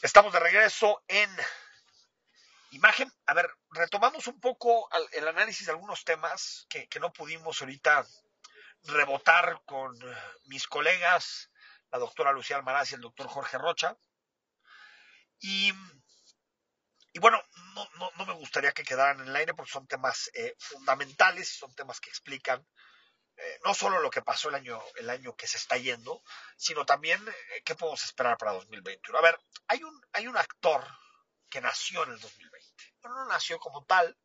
[0.00, 1.28] Estamos de regreso en
[2.70, 3.12] imagen.
[3.26, 8.06] A ver, retomamos un poco el análisis de algunos temas que, no pudimos ahorita
[8.84, 9.98] rebotar con
[10.44, 11.50] mis colegas,
[11.90, 13.96] la doctora Lucía Almaraz y el doctor Jorge Rocha.
[15.40, 15.72] Y,
[17.20, 17.42] bueno,
[17.74, 22.00] no, me gustaría que quedaran en el aire porque son temas eh, fundamentales, son temas
[22.00, 22.64] que explican
[23.40, 26.24] eh, no solo lo que pasó el año, el año que se está yendo,
[26.56, 29.16] sino también eh, qué podemos esperar para 2021.
[29.16, 30.84] A ver, hay un, hay un actor
[31.48, 34.18] que nació en el 2020, pero no nació como tal,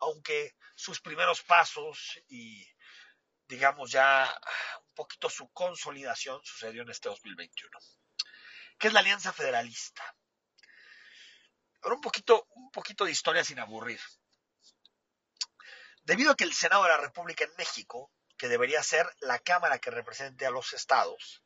[0.00, 2.66] aunque sus primeros pasos y
[3.46, 4.36] digamos ya
[4.88, 7.78] un poquito su consolidación sucedió en este 2021,
[8.78, 10.02] que es la Alianza Federalista.
[11.82, 14.00] Ahora un poquito, un poquito de historia sin aburrir.
[16.02, 19.78] Debido a que el Senado de la República en México que debería ser la Cámara
[19.78, 21.42] que represente a los estados,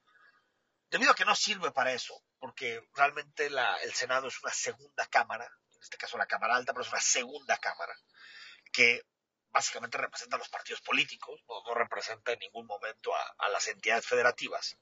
[0.91, 5.47] debido a que no sirve para eso, porque realmente el Senado es una segunda Cámara,
[5.73, 7.95] en este caso la Cámara Alta, pero es una segunda Cámara,
[8.73, 9.03] que
[9.51, 14.77] básicamente representa a los partidos políticos, no, representa en ningún momento a, las entidades federativas.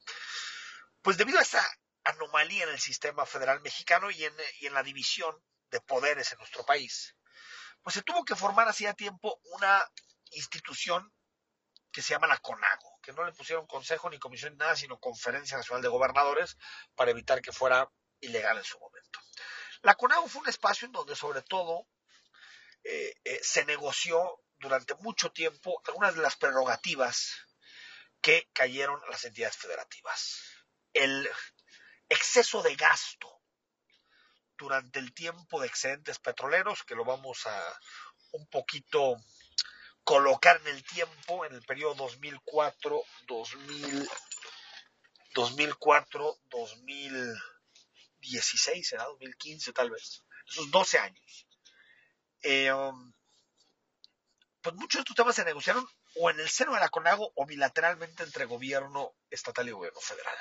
[1.03, 1.64] Pues debido a esa
[2.05, 5.36] anomalía en el sistema federal mexicano y en, y en la división
[5.70, 7.17] de poderes en nuestro país,
[7.83, 9.91] pues se tuvo que formar hacía tiempo una
[10.31, 11.12] institución
[11.99, 15.01] que se llama la CONAGO, que no le pusieron consejo ni comisión ni nada, sino
[15.01, 16.57] Conferencia Nacional de Gobernadores
[16.95, 19.19] para evitar que fuera ilegal en su momento.
[19.83, 21.89] La CONAGO fue un espacio en donde sobre todo
[22.85, 27.35] eh, eh, se negoció durante mucho tiempo algunas de las prerrogativas
[28.21, 30.41] que cayeron a las entidades federativas.
[30.93, 31.29] El
[32.09, 33.43] exceso de gasto
[34.57, 37.81] durante el tiempo de excedentes petroleros, que lo vamos a
[38.31, 39.17] un poquito
[40.09, 44.09] colocar en el tiempo, en el periodo 2004, 2000,
[45.34, 49.05] 2004, 2016, ¿será?
[49.05, 51.47] 2015 tal vez, esos 12 años.
[52.41, 53.12] Eh, um,
[54.62, 57.45] pues muchos de estos temas se negociaron o en el seno de la CONAGO o
[57.45, 60.39] bilateralmente entre gobierno estatal y gobierno federal.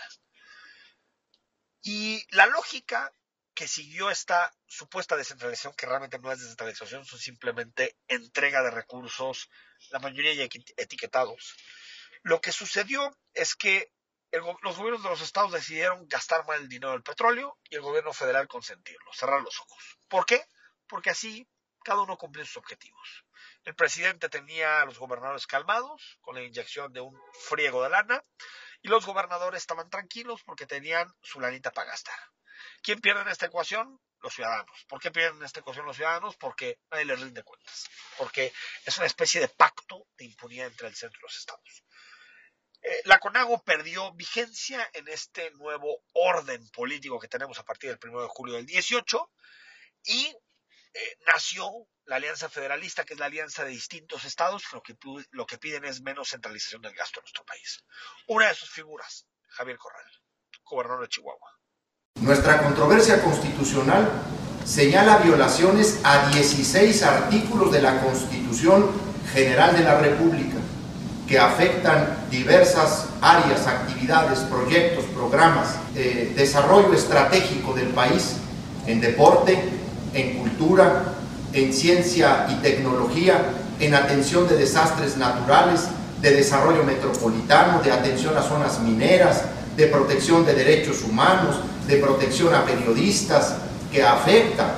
[1.82, 3.12] Y la lógica
[3.58, 9.50] que siguió esta supuesta descentralización, que realmente no es descentralización, son simplemente entrega de recursos,
[9.90, 11.56] la mayoría ya etiquetados.
[12.22, 13.92] Lo que sucedió es que
[14.62, 18.14] los gobiernos de los estados decidieron gastar mal el dinero del petróleo y el gobierno
[18.14, 19.98] federal consentirlo, cerrar los ojos.
[20.08, 20.46] ¿Por qué?
[20.88, 21.50] Porque así
[21.84, 23.26] cada uno cumplió sus objetivos.
[23.64, 28.24] El presidente tenía a los gobernadores calmados con la inyección de un friego de lana
[28.84, 32.20] y los gobernadores estaban tranquilos porque tenían su lanita para gastar.
[32.82, 34.00] ¿Quién pierde en esta ecuación?
[34.22, 34.86] Los ciudadanos.
[34.88, 36.36] ¿Por qué pierden en esta ecuación los ciudadanos?
[36.38, 37.88] Porque nadie les rinde cuentas.
[38.18, 38.52] Porque
[38.86, 41.84] es una especie de pacto de impunidad entre el centro y los estados.
[42.82, 48.10] Eh, la CONAGO perdió vigencia en este nuevo orden político que tenemos a partir del
[48.10, 49.32] 1 de julio del 18
[50.06, 50.36] y
[50.94, 54.98] eh, nació la Alianza Federalista, que es la alianza de distintos estados, que,
[55.32, 57.84] lo que piden es menos centralización del gasto en nuestro país.
[58.28, 60.10] Una de sus figuras, Javier Corral,
[60.64, 61.57] gobernador de Chihuahua.
[62.22, 64.10] Nuestra controversia constitucional
[64.66, 68.88] señala violaciones a 16 artículos de la Constitución
[69.32, 70.58] General de la República
[71.28, 78.38] que afectan diversas áreas, actividades, proyectos, programas, de desarrollo estratégico del país
[78.88, 79.62] en deporte,
[80.14, 81.14] en cultura,
[81.54, 83.44] en ciencia y tecnología,
[83.80, 85.88] en atención de desastres naturales,
[86.22, 89.44] de desarrollo metropolitano, de atención a zonas mineras,
[89.76, 93.58] de protección de derechos humanos, de protección a periodistas
[93.92, 94.78] que afecta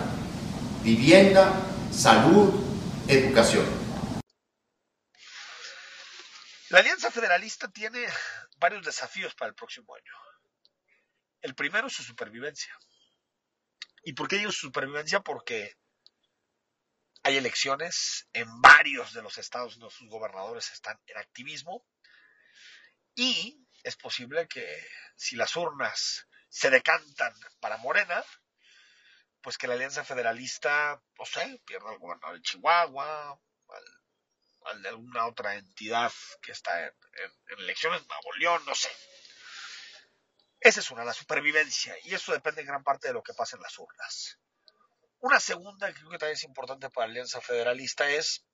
[0.83, 1.53] vivienda,
[1.91, 2.53] salud,
[3.07, 3.65] educación.
[6.69, 8.05] La Alianza Federalista tiene
[8.57, 10.13] varios desafíos para el próximo año.
[11.41, 12.77] El primero es su supervivencia.
[14.03, 15.21] ¿Y por qué digo su supervivencia?
[15.21, 15.77] Porque
[17.23, 21.83] hay elecciones en varios de los estados donde sus gobernadores están en activismo
[23.15, 24.65] y es posible que
[25.15, 28.23] si las urnas se decantan para Morena,
[29.41, 33.39] pues que la Alianza Federalista, no sé, pierda el gobernador de Chihuahua,
[34.65, 36.93] al, de alguna otra entidad que está en,
[37.59, 38.89] elecciones, Nuevo León, no sé.
[40.59, 43.55] Esa es una, la supervivencia, y eso depende en gran parte de lo que pasa
[43.55, 44.37] en las urnas.
[45.19, 48.45] Una segunda, que creo que también es importante para la Alianza Federalista, es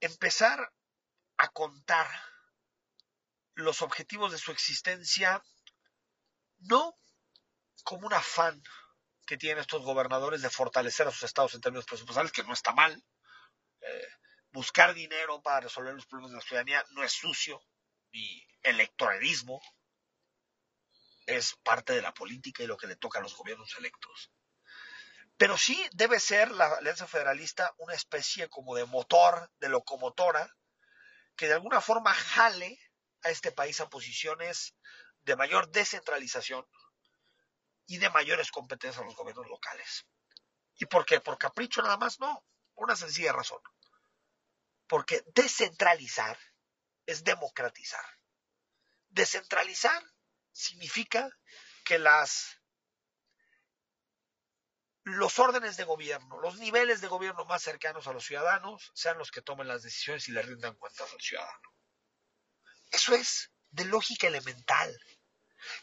[0.00, 0.72] empezar
[1.36, 2.08] a contar
[3.54, 5.42] los objetivos de su existencia
[6.60, 6.96] no
[7.82, 8.62] como un afán
[9.26, 12.72] que tienen estos gobernadores de fortalecer a sus estados en términos presupuestales, que no está
[12.72, 13.04] mal.
[13.80, 14.08] Eh,
[14.50, 17.62] buscar dinero para resolver los problemas de la ciudadanía no es sucio
[18.12, 19.60] ni electoralismo.
[21.26, 24.32] es parte de la política y lo que le toca a los gobiernos electos.
[25.36, 30.52] Pero sí debe ser la Alianza Federalista una especie como de motor, de locomotora,
[31.36, 32.78] que de alguna forma jale
[33.22, 34.74] a este país a posiciones
[35.22, 36.66] de mayor descentralización
[37.86, 40.06] y de mayores competencias a los gobiernos locales.
[40.76, 41.20] ¿Y por qué?
[41.20, 42.20] ¿Por capricho nada más?
[42.20, 42.44] No,
[42.74, 43.60] por una sencilla razón.
[44.86, 46.38] Porque descentralizar
[47.06, 48.04] es democratizar.
[49.08, 50.02] Descentralizar
[50.52, 51.28] significa
[51.84, 52.60] que las
[55.02, 59.30] los órdenes de gobierno, los niveles de gobierno más cercanos a los ciudadanos sean los
[59.30, 61.74] que tomen las decisiones y le rindan cuentas al ciudadano.
[62.90, 64.98] Eso es de lógica elemental.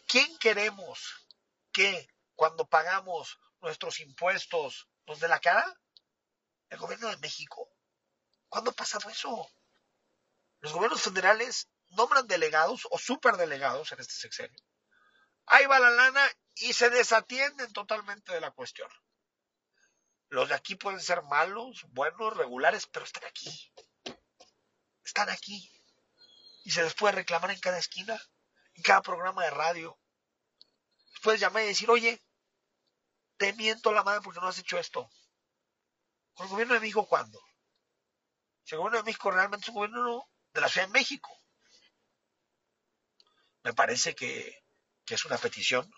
[0.07, 1.27] ¿Quién queremos
[1.71, 5.65] que cuando pagamos nuestros impuestos nos dé la cara?
[6.69, 7.69] ¿El gobierno de México?
[8.49, 9.49] ¿Cuándo ha pasado eso?
[10.59, 14.63] Los gobiernos federales nombran delegados o superdelegados en este sexenio.
[15.45, 18.89] Ahí va la lana y se desatienden totalmente de la cuestión.
[20.29, 23.71] Los de aquí pueden ser malos, buenos, regulares, pero están aquí.
[25.03, 25.71] Están aquí.
[26.67, 28.21] Y se les puede reclamar en cada esquina,
[28.73, 29.97] en cada programa de radio.
[31.23, 32.21] puedes llamar y decir, oye,
[33.37, 35.09] te miento la madre porque no has hecho esto.
[36.33, 37.39] ¿Con el gobierno de México cuándo?
[38.65, 41.31] Si el gobierno de México realmente es un gobierno de la Ciudad de México.
[43.63, 44.65] Me parece que,
[45.05, 45.89] que es una petición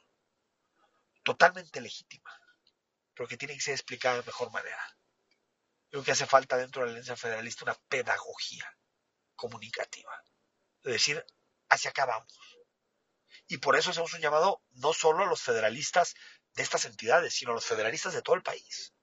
[1.24, 2.40] totalmente legítima
[3.20, 4.82] pero que tiene que ser explicada de mejor manera.
[5.90, 8.78] Creo que hace falta dentro de la Alianza Federalista una pedagogía
[9.36, 10.24] comunicativa.
[10.84, 11.26] Decir,
[11.70, 12.60] hacia acá vamos.
[13.48, 16.16] Y por eso hacemos un llamado no solo a los federalistas
[16.54, 18.94] de estas entidades, sino a los federalistas de todo el país.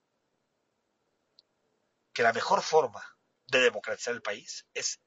[2.13, 4.99] Que la mejor forma de democratizar el país es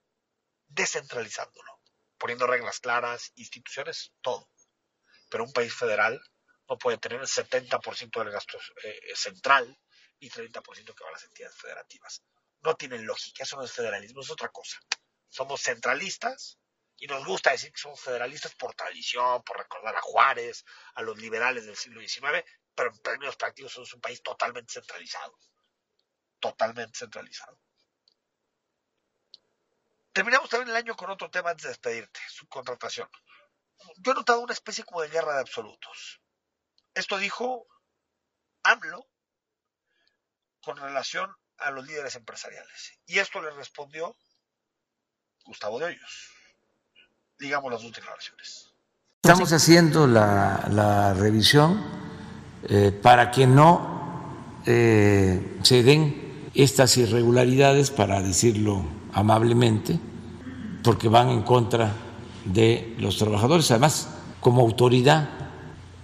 [0.69, 1.81] descentralizándolo,
[2.19, 4.49] poniendo reglas claras, instituciones, todo.
[5.28, 6.20] Pero un país federal
[6.69, 9.78] no puede tener el 70% del gasto eh, central
[10.20, 10.62] y 30%
[10.94, 12.23] que va a las entidades federativas.
[12.61, 14.78] No tienen lógica, eso no es federalismo, es otra cosa.
[15.28, 16.60] Somos centralistas
[17.00, 21.17] y nos gusta decir que somos federalistas por tradición, por recordar a Juárez, a los
[21.19, 22.44] liberales del siglo XIX,
[22.75, 25.35] pero en términos prácticos somos un país totalmente centralizado.
[26.38, 27.58] Totalmente centralizado.
[30.12, 33.08] Terminamos también el año con otro tema antes de despedirte, subcontratación.
[33.97, 36.20] Yo he notado una especie como de guerra de absolutos.
[36.93, 37.67] Esto dijo
[38.62, 39.08] AMLO
[40.61, 43.00] con relación a los líderes empresariales.
[43.06, 44.19] Y esto le respondió
[45.44, 46.39] Gustavo de Hoyos.
[47.40, 48.66] Digamos las dos declaraciones.
[49.25, 51.81] Estamos haciendo la, revisión
[52.69, 58.84] eh, para que no eh, se den estas irregularidades, para decirlo
[59.14, 59.98] amablemente,
[60.84, 61.92] porque van en contra
[62.44, 63.70] de los trabajadores.
[63.70, 64.10] Además,
[64.40, 65.31] como autoridad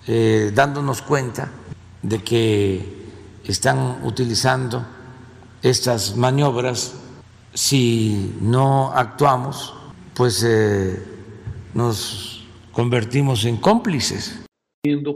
[0.07, 1.51] eh, dándonos cuenta
[2.01, 3.11] de que
[3.45, 4.87] están utilizando
[5.61, 6.95] estas maniobras,
[7.53, 9.75] si no actuamos,
[10.15, 10.43] pues
[11.77, 12.43] nos
[12.73, 14.43] convertimos en cómplices.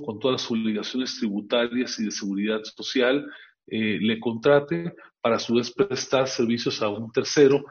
[0.04, 3.26] Con todas las obligaciones tributarias y de seguridad social,
[3.66, 4.92] eh, le contrate
[5.22, 7.64] para a su vez prestar servicios a un tercero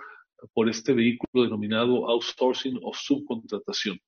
[0.53, 4.00] por este vehículo denominado outsourcing o subcontratación.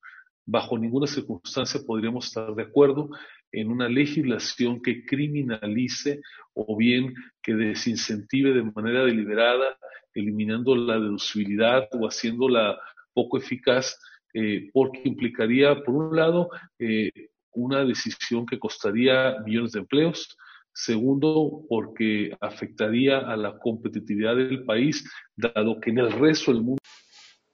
[0.46, 3.10] Bajo ninguna circunstancia podríamos estar de acuerdo
[3.52, 6.22] en una legislación que criminalice
[6.54, 7.14] o bien
[7.44, 9.78] que desincentive de manera deliberada,
[10.16, 12.80] eliminando la deducibilidad o haciéndola
[13.14, 14.00] poco eficaz,
[14.34, 20.38] eh, porque implicaría, por un lado, eh, una decisión que costaría millones de empleos,
[20.74, 25.04] Segundo, porque afectaría a la competitividad del país,
[25.36, 26.82] dado que en el resto del mundo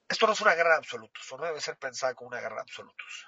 [0.08, 2.62] esto no es una guerra de absolutos, no debe ser pensada como una guerra de
[2.62, 3.26] absolutos.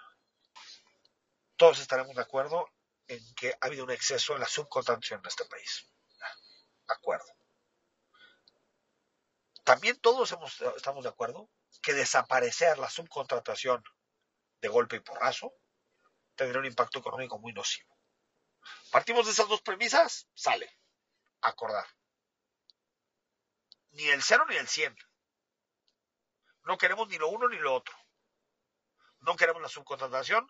[1.57, 2.71] Todos estaremos de acuerdo
[3.07, 5.87] en que ha habido un exceso en la subcontratación en este país.
[6.88, 7.26] De acuerdo.
[9.62, 10.35] También todos
[10.75, 11.50] estamos de acuerdo
[11.83, 13.83] que desaparecer la subcontratación
[14.61, 15.55] de golpe y porrazo
[16.35, 17.97] tendría un impacto económico muy nocivo.
[18.91, 20.79] Partimos de esas dos premisas, sale.
[21.41, 21.87] Acordar.
[23.93, 24.97] Ni el cero ni el 100.
[26.65, 27.95] No queremos ni lo uno ni lo otro.
[29.21, 30.47] No queremos la subcontratación.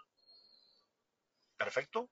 [1.57, 2.11] Perfecto.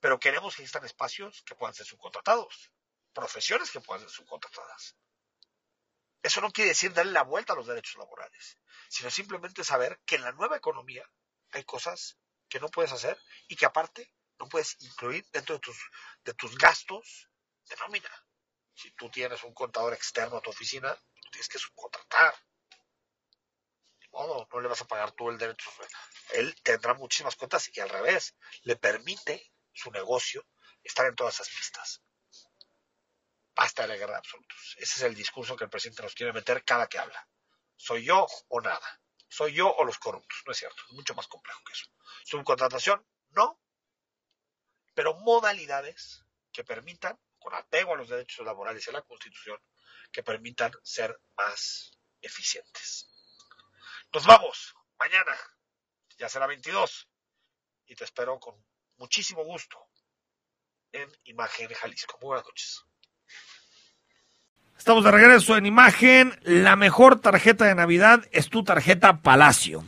[0.00, 2.72] Pero queremos que existan espacios que puedan ser subcontratados.
[3.12, 4.96] Profesiones que puedan ser subcontratadas.
[6.26, 10.16] Eso no quiere decir darle la vuelta a los derechos laborales, sino simplemente saber que
[10.16, 11.08] en la nueva economía
[11.52, 12.18] hay cosas
[12.48, 13.16] que no puedes hacer
[13.48, 15.76] y que aparte no puedes incluir dentro de tus,
[16.24, 17.30] de tus gastos
[17.68, 18.10] de nómina.
[18.74, 20.98] Si tú tienes un contador externo a tu oficina,
[21.30, 22.34] tienes que subcontratar
[24.16, 25.70] modo, no le vas a pagar tú el derecho.
[26.32, 30.44] Él tendrá muchísimas cuentas y al revés, le permite su negocio
[30.82, 32.02] estar en todas esas pistas.
[33.56, 34.76] Basta de la guerra de absolutos.
[34.76, 37.26] Ese es el discurso que el presidente nos quiere meter cada que habla.
[37.74, 39.00] Soy yo o nada.
[39.28, 40.42] Soy yo o los corruptos.
[40.44, 40.82] No es cierto.
[40.86, 41.86] Es mucho más complejo que eso.
[42.24, 43.58] Subcontratación, no.
[44.94, 49.58] Pero modalidades que permitan, con apego a los derechos laborales y a la Constitución,
[50.12, 53.08] que permitan ser más eficientes.
[54.12, 55.36] Nos vamos mañana,
[56.18, 57.08] ya será 22,
[57.86, 58.62] y te espero con
[58.96, 59.78] muchísimo gusto
[60.92, 62.18] en Imagen Jalisco.
[62.20, 62.84] Muy buenas noches.
[64.78, 66.32] Estamos de regreso en Imagen.
[66.42, 69.82] La mejor tarjeta de Navidad es tu tarjeta Palacio.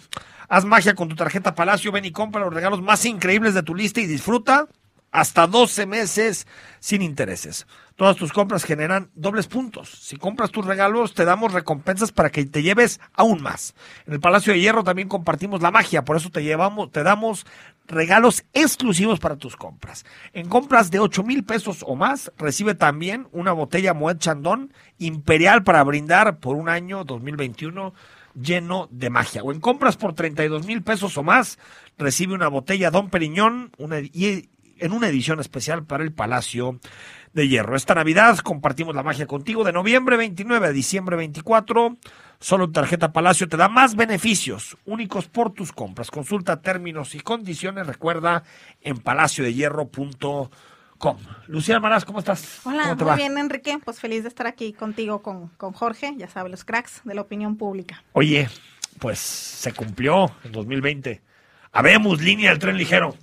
[0.49, 3.75] Haz magia con tu tarjeta Palacio, ven y compra los regalos más increíbles de tu
[3.75, 4.66] lista y disfruta
[5.11, 6.47] hasta 12 meses
[6.80, 7.66] sin intereses.
[7.97, 9.90] Todas tus compras generan dobles puntos.
[9.90, 13.75] Si compras tus regalos, te damos recompensas para que te lleves aún más.
[14.07, 17.47] En el Palacio de Hierro también compartimos la magia, por eso te llevamos, te damos
[17.88, 20.04] regalos exclusivos para tus compras.
[20.33, 25.64] En compras de 8 mil pesos o más, recibe también una botella Moet Chandon Imperial
[25.64, 27.95] para brindar por un año 2021
[28.40, 29.42] lleno de magia.
[29.42, 31.59] O en compras por 32 mil pesos o más,
[31.97, 36.78] recibe una botella Don Periñón una, y en una edición especial para el Palacio
[37.32, 37.76] de Hierro.
[37.76, 41.97] Esta Navidad compartimos la magia contigo de noviembre 29 a diciembre 24.
[42.40, 46.11] Solo tarjeta Palacio te da más beneficios únicos por tus compras.
[46.11, 48.44] Consulta términos y condiciones, recuerda,
[48.80, 51.18] en palaciodehierro.com.
[51.47, 52.61] Lucía Maraz, ¿cómo estás?
[52.64, 53.78] Hola, muy bien, Enrique.
[53.85, 57.23] Pues feliz de estar aquí contigo, con, con Jorge, ya sabes, los cracks de la
[57.23, 58.02] opinión pública.
[58.12, 58.49] Oye,
[58.99, 61.23] pues se cumplió en 2020.
[61.73, 63.14] Habemos línea del tren ligero.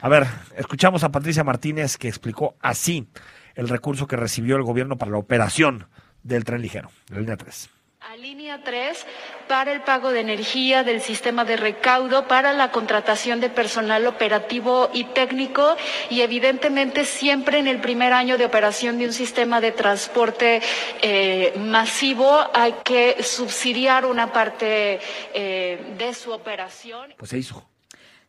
[0.00, 3.08] A ver, escuchamos a Patricia Martínez que explicó así
[3.54, 5.86] el recurso que recibió el gobierno para la operación
[6.22, 7.70] del tren ligero, la línea 3.
[8.00, 9.06] A línea 3,
[9.48, 14.90] para el pago de energía del sistema de recaudo, para la contratación de personal operativo
[14.92, 15.74] y técnico
[16.10, 20.60] y evidentemente siempre en el primer año de operación de un sistema de transporte
[21.00, 25.00] eh, masivo hay que subsidiar una parte
[25.32, 27.14] eh, de su operación.
[27.16, 27.73] Pues se hizo.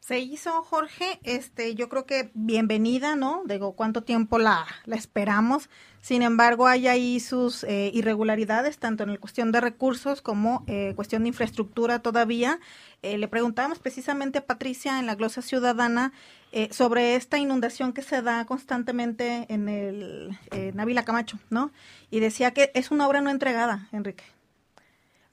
[0.06, 3.42] Se hizo, Jorge, este, yo creo que bienvenida, ¿no?
[3.48, 5.68] Digo, cuánto tiempo la, la esperamos.
[6.00, 10.94] Sin embargo, hay ahí sus eh, irregularidades, tanto en la cuestión de recursos como eh,
[10.96, 12.60] cuestión de infraestructura todavía.
[13.02, 16.14] Eh, le preguntábamos precisamente a Patricia en la glosa ciudadana
[16.52, 21.72] eh, sobre esta inundación que se da constantemente en el en Ávila Camacho, ¿no?
[22.12, 24.35] Y decía que es una obra no entregada, Enrique.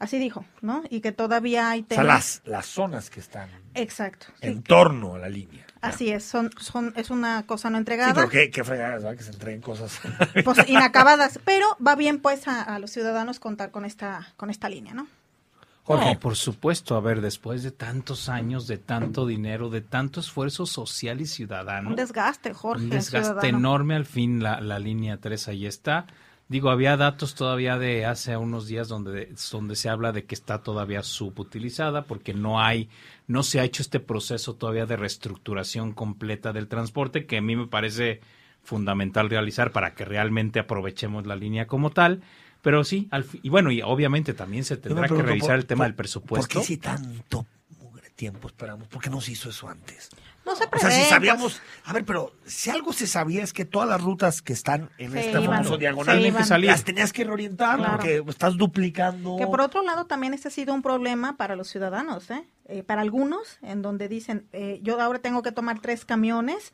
[0.03, 0.83] Así dijo, ¿no?
[0.91, 2.03] Y que todavía hay temas.
[2.03, 4.61] O sea, las, las zonas que están Exacto, en sí.
[4.63, 5.65] torno a la línea.
[5.81, 8.09] Así es, son, son, es una cosa no entregada.
[8.11, 9.17] Sí, pero qué, qué fregadas, ¿verdad?
[9.17, 10.01] Que se entreguen cosas.
[10.45, 14.69] Pues inacabadas, pero va bien pues a, a los ciudadanos contar con esta, con esta
[14.69, 15.07] línea, ¿no?
[15.85, 16.15] Jorge.
[16.15, 16.97] No, por supuesto.
[16.97, 21.91] A ver, después de tantos años, de tanto dinero, de tanto esfuerzo social y ciudadano.
[21.91, 22.83] Un desgaste, Jorge.
[22.83, 23.59] Un desgaste ciudadano.
[23.59, 23.95] enorme.
[23.95, 26.07] Al fin, la, la línea 3 ahí está.
[26.53, 30.63] Digo, había datos todavía de hace unos días donde, donde se habla de que está
[30.63, 32.91] todavía subutilizada porque no hay,
[33.27, 37.57] no se ha hecho este proceso todavía de reestructuración completa del transporte que a mí
[37.57, 38.21] me parece
[38.63, 42.21] fundamental realizar para que realmente aprovechemos la línea como tal.
[42.61, 45.79] Pero sí, al y bueno, y obviamente también se tendrá que revisar ¿por- el tema
[45.85, 46.49] por- del presupuesto.
[46.55, 47.47] ¿Por qué si tanto
[48.15, 48.89] tiempo esperamos?
[48.89, 50.11] ¿Por qué no se hizo eso antes?
[50.45, 53.45] No se O sea, si prevé, sabíamos, pues, a ver, pero si algo se sabía
[53.45, 56.21] es que todas las rutas que están en Se este iban, famoso diagonal
[56.63, 57.93] las tenías que reorientar Claro.
[57.93, 59.37] porque estás duplicando.
[59.39, 62.45] Que por otro lado también este ha sido un problema para los ciudadanos, ¿eh?
[62.67, 66.73] Eh, para algunos, en donde dicen, eh, yo ahora tengo que tomar tres camiones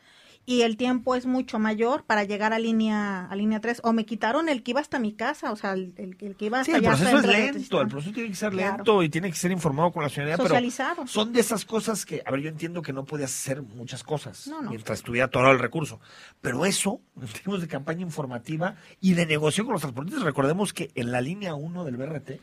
[0.50, 4.07] y el tiempo es mucho mayor para llegar a línea a línea 3 o me
[4.07, 6.73] quitaron el que iba hasta mi casa, o sea, el, el- el que iba hasta
[6.73, 8.76] Sí, el allá proceso es lento, el proceso tiene que ser Claro.
[8.78, 10.95] lento y tiene que ser informado con la ciudadanía, Socializado.
[10.97, 14.02] pero son de esas cosas que, a ver, yo entiendo que no podías hacer muchas
[14.02, 14.71] cosas No, no.
[14.71, 16.00] mientras estuviera todo el recurso,
[16.40, 20.90] pero eso, en términos de campaña informativa y de negocio con los transportistas, recordemos que
[20.95, 22.40] en la línea 1 del BRT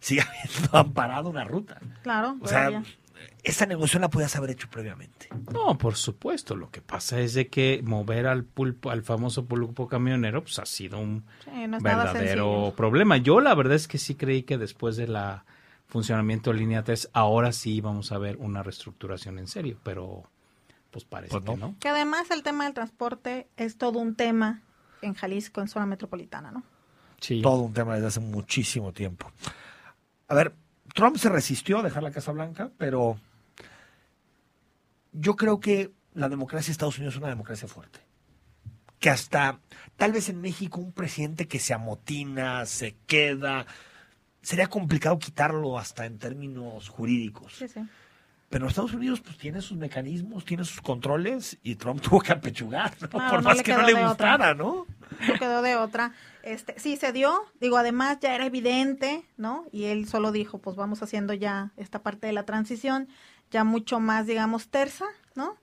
[0.00, 1.80] sigue habiendo amparado una ruta.
[2.02, 2.82] Claro, O sea.
[3.42, 5.28] Esa negociación la podías haber hecho previamente.
[5.52, 6.56] No, por supuesto.
[6.56, 10.66] Lo que pasa es de que mover al pulpo, al famoso pulpo camionero, pues ha
[10.66, 12.74] sido un Sí, no verdadero sencillo.
[12.76, 13.16] problema.
[13.16, 15.44] Yo la verdad es que sí creí que después de la
[15.86, 20.24] funcionamiento de línea 3, ahora sí vamos a ver una reestructuración en serio, pero
[20.90, 21.52] pues parece Pues no.
[21.54, 21.74] que no.
[21.78, 24.62] Que además el tema del transporte es todo un tema
[25.02, 26.64] en Jalisco, en zona metropolitana, ¿no?
[27.20, 27.40] Sí.
[27.40, 29.30] Todo un tema desde hace muchísimo tiempo.
[30.28, 30.54] A ver,
[30.96, 33.20] Trump se resistió a dejar la Casa Blanca, pero
[35.12, 38.00] yo creo que la democracia de Estados Unidos es una democracia fuerte.
[38.98, 39.60] Que hasta,
[39.96, 43.66] tal vez en México, un presidente que se amotina, se queda,
[44.40, 47.52] sería complicado quitarlo hasta en términos jurídicos.
[47.56, 47.80] Sí, sí.
[48.48, 52.92] Pero Estados Unidos pues tiene sus mecanismos, tiene sus controles y Trump tuvo que apechugar,
[53.00, 53.08] ¿no?
[53.08, 54.08] Claro, por no más que no le otra.
[54.08, 54.86] gustara, ¿no?
[55.26, 56.12] no quedó de otra.
[56.42, 59.64] Este, sí, se dio, digo, además ya era evidente, ¿no?
[59.72, 63.08] Y él solo dijo, pues vamos haciendo ya esta parte de la transición,
[63.50, 65.56] ya mucho más, digamos, tersa, ¿no?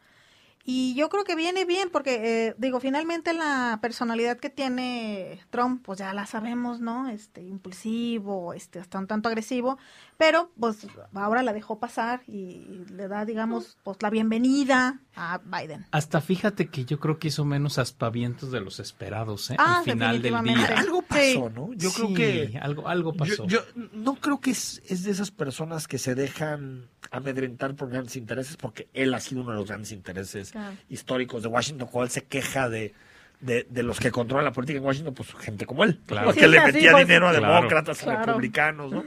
[0.65, 5.84] Y yo creo que viene bien porque, eh, digo, finalmente la personalidad que tiene Trump,
[5.84, 7.10] pues ya la sabemos, ¿no?
[7.10, 9.77] Este, impulsivo, este, hasta un tanto agresivo,
[10.17, 15.86] pero pues ahora la dejó pasar y le da, digamos, pues la bienvenida a Biden.
[15.91, 19.58] Hasta fíjate que yo creo que hizo menos aspavientos de los esperados, ¿eh?
[19.60, 20.77] Ah, Al final del día.
[20.77, 21.74] Algo pasó, ¿no?
[21.74, 23.46] Yo creo que algo, algo pasó.
[23.48, 27.89] Yo, yo no creo que es, es de esas personas que se dejan amedrentar por
[27.89, 30.77] grandes intereses, porque él ha sido uno de los grandes intereses Claro.
[30.88, 32.93] históricos de Washington, cuando él se queja de,
[33.41, 36.27] de, de los que controlan la política en Washington, pues gente como él, Claro.
[36.27, 37.55] porque Sí, le así, metía pues, dinero a claro.
[37.55, 38.19] demócratas, a Claro.
[38.25, 39.03] republicanos, ¿no?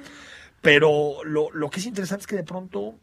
[0.61, 2.99] Pero lo, lo que es interesante es que de pronto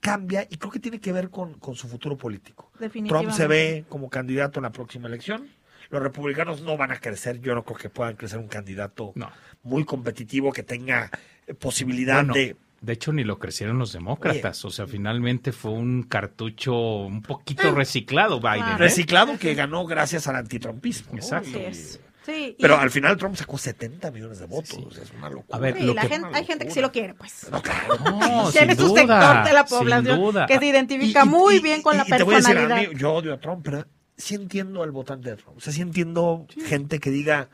[0.00, 2.70] cambia y creo que tiene que ver con, con su futuro político.
[3.08, 5.48] Trump se ve como candidato en la próxima elección.
[5.90, 9.30] Los republicanos no van a crecer, yo no creo que puedan crecer un candidato No.
[9.62, 11.10] muy competitivo que tenga
[11.46, 12.56] eh, posibilidad Bueno, de...
[12.80, 14.64] De hecho, ni lo crecieron los demócratas.
[14.64, 18.62] O sea, finalmente fue un cartucho un poquito reciclado Biden.
[18.68, 18.76] ¿eh?
[18.78, 21.12] Reciclado que ganó gracias al antitrumpismo.
[21.12, 21.18] ¿no?
[21.18, 21.48] Exacto.
[21.48, 22.00] Así es.
[22.24, 24.68] Sí, y- Pero al final Trump sacó 70 millones de votos.
[24.68, 24.86] Sí.
[25.02, 25.56] Es una locura.
[25.56, 27.48] A ver, sí, lo la que- gente, hay gente que sí lo quiere, pues.
[27.50, 27.96] No, claro.
[28.04, 30.46] No, Tiene sin su duda, sector de la sin población duda.
[30.46, 32.36] que se identifica Y- y- muy y- bien con y- la y te voy a
[32.38, 32.92] decir, a personalidad.
[32.92, 35.56] mí, yo odio a Trump, pero sí entiendo al votante de Trump.
[35.56, 37.48] O sea, sí entiendo gente que diga,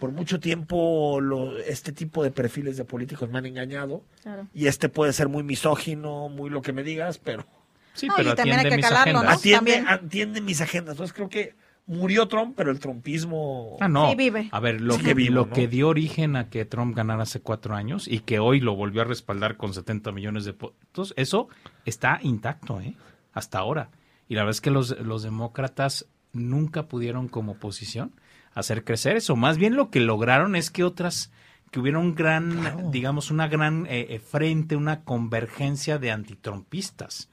[0.00, 4.48] por mucho tiempo lo- este tipo de perfiles de políticos me han engañado Claro.
[4.52, 7.46] y este puede ser muy misógino, muy lo que me digas, pero
[7.92, 9.18] Sí, No, pero y también hay atiende que mis calarlo, ¿no?
[9.18, 9.38] agendas.
[9.38, 9.88] atiende, También.
[10.06, 10.92] atiende mis agendas.
[10.94, 11.54] Entonces creo que
[11.86, 13.76] murió Trump, pero el trumpismo...
[13.80, 14.08] Ah, no.
[14.10, 14.48] Sí, vive.
[14.52, 15.52] A ver, lo, que, vivo, lo ¿no?
[15.52, 19.02] que dio origen a que Trump ganara hace cuatro años y que hoy lo volvió
[19.02, 21.48] a respaldar con 70 millones de votos, eso
[21.84, 22.94] está intacto, ¿eh?
[23.32, 23.90] Hasta ahora.
[24.28, 28.12] Y la verdad es que los, los demócratas nunca pudieron como oposición
[28.54, 29.36] hacer crecer eso.
[29.36, 31.30] Más bien lo que lograron es que otras,
[31.70, 37.28] que hubiera un gran, digamos, una gran eh, eh, frente, una convergencia de antitrumpistas.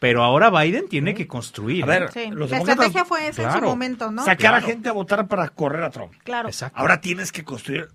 [0.00, 1.84] Pero ahora Biden tiene que construir.
[1.84, 2.08] A ver, ¿eh?
[2.12, 4.24] Sí, los La demócratas- estrategia fue esa en su momento, ¿no?
[4.24, 6.12] Sacar a gente a votar para correr a Trump.
[6.24, 6.48] Claro.
[6.48, 6.76] Exacto.
[6.78, 7.88] Ahora tienes que construir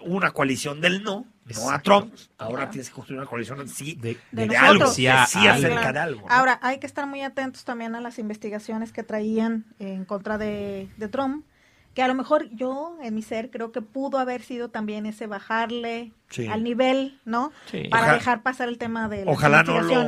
[0.00, 1.78] una coalición del no, no a.
[1.80, 2.12] Trump.
[2.36, 5.92] Ahora tienes que construir una coalición sí, De- de, de algo, sí, a- acerca Claro.
[5.92, 6.20] de algo.
[6.28, 6.34] ¿no?
[6.34, 10.88] Ahora, hay que estar muy atentos también a las investigaciones que traían en contra de,
[10.96, 11.46] de Trump,
[11.94, 15.26] que a lo mejor yo, en mi ser, creo que pudo haber sido también ese
[15.26, 16.46] bajarle Sí.
[16.46, 17.52] al nivel, ¿no?
[17.70, 17.84] Sí.
[17.90, 20.04] Para Oja- dejar pasar el tema de las ojalá no lo,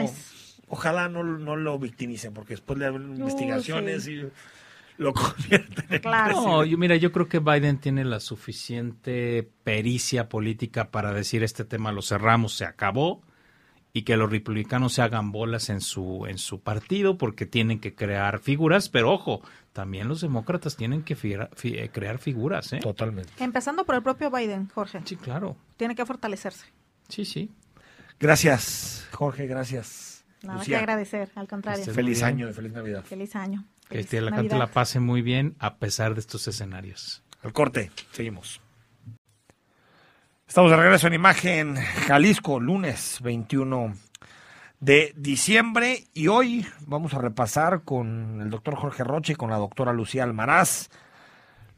[0.69, 4.13] ojalá no, no lo victimicen, porque después le abren Uh, investigaciones sí.
[4.13, 4.31] y
[4.97, 6.41] lo convierten en Claro.
[6.41, 11.65] No, yo, mira, yo creo que Biden tiene la suficiente pericia política para decir este
[11.65, 13.21] tema lo cerramos, se acabó
[13.97, 17.95] y que los republicanos se hagan bolas en su en su partido porque tienen que
[17.95, 19.41] crear figuras, pero ojo,
[19.73, 22.81] también los demócratas tienen que fi- eh, crear figuras, ¿eh?
[22.83, 23.33] Totalmente.
[23.39, 25.01] Empezando por el propio Biden, Jorge.
[25.05, 25.57] Sí, claro.
[25.77, 26.67] Tiene que fortalecerse.
[27.09, 27.51] Sí, sí.
[28.21, 30.25] Gracias, Jorge, gracias.
[30.43, 31.81] Nada Lucía, que agradecer, al contrario.
[31.81, 33.05] Este- feliz año y feliz Navidad.
[33.05, 33.65] Feliz año.
[33.89, 34.59] Que este, la gente Navidad.
[34.59, 37.23] la pase muy bien a pesar de estos escenarios.
[37.43, 38.61] Al corte, seguimos.
[40.47, 43.95] Estamos de regreso en imagen Jalisco, lunes 21
[44.79, 49.57] de diciembre y hoy vamos a repasar con el doctor Jorge Roche y con la
[49.57, 50.91] doctora Lucía Almaraz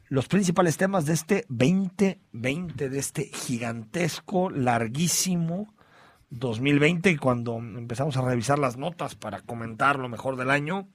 [0.09, 5.73] los principales temas de este 2020, de este gigantesco, larguísimo
[6.29, 10.89] 2020 y cuando empezamos a revisar las notas para comentar lo mejor del año,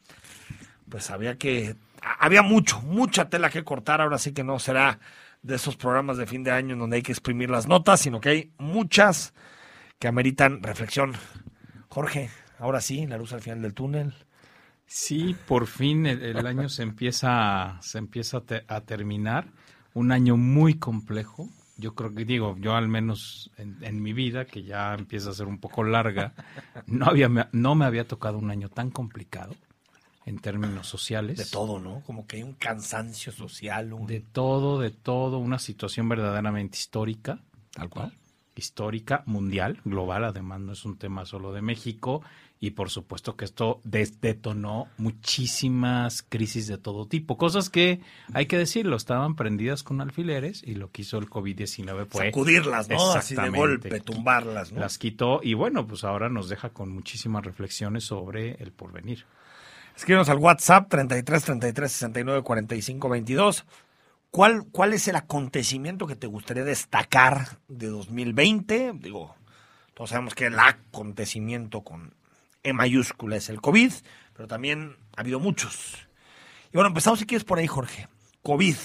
[0.90, 1.74] pues había que
[2.18, 4.98] había mucho, mucha tela que cortar, ahora sí que no será
[5.42, 8.20] de esos programas de fin de año en donde hay que exprimir las notas, sino
[8.20, 9.34] que hay muchas
[9.98, 11.12] que ameritan reflexión.
[11.88, 14.14] Jorge, ahora sí, la luz al final del túnel.
[14.86, 19.48] Sí, por fin el, año se empieza, se empieza a, te- a terminar.
[19.94, 21.48] Un año muy complejo.
[21.76, 25.34] Yo creo que, digo, yo al menos en, en mi vida, que ya empieza a
[25.34, 26.34] ser un poco larga,
[26.86, 29.54] no, había, no me había tocado un año tan complicado
[30.24, 31.38] en términos sociales.
[31.38, 32.02] De todo, ¿no?
[32.06, 34.06] Como que hay un cansancio social, un...
[34.06, 37.40] De todo, de todo, una situación verdaderamente histórica,
[37.72, 38.16] tal cual.
[38.54, 42.22] histórica, mundial, global, además no es un tema solo de México,
[42.60, 48.00] y por supuesto que esto detonó muchísimas crisis de todo tipo, cosas que,
[48.32, 52.26] hay que decirlo, estaban prendidas con alfileres, y lo que hizo el COVID-19 fue...
[52.26, 53.12] Sacudirlas, ¿no?
[53.14, 54.78] Así de golpe, tumbarlas, ¿no?
[54.78, 59.24] Las quitó, y bueno, pues ahora nos deja con muchísimas reflexiones sobre el porvenir.
[59.96, 63.66] Escríbenos al WhatsApp 33 33 69 45 22.
[64.32, 68.94] ¿cuál, ¿cuál es el acontecimiento que te gustaría destacar de 2020?
[68.94, 69.36] Digo,
[69.94, 72.14] todos sabemos que el acontecimiento con
[72.64, 73.92] E mayúscula es el COVID,
[74.34, 76.08] pero también ha habido muchos.
[76.72, 78.08] Y bueno, empezamos si quieres por ahí, Jorge.
[78.42, 78.76] COVID.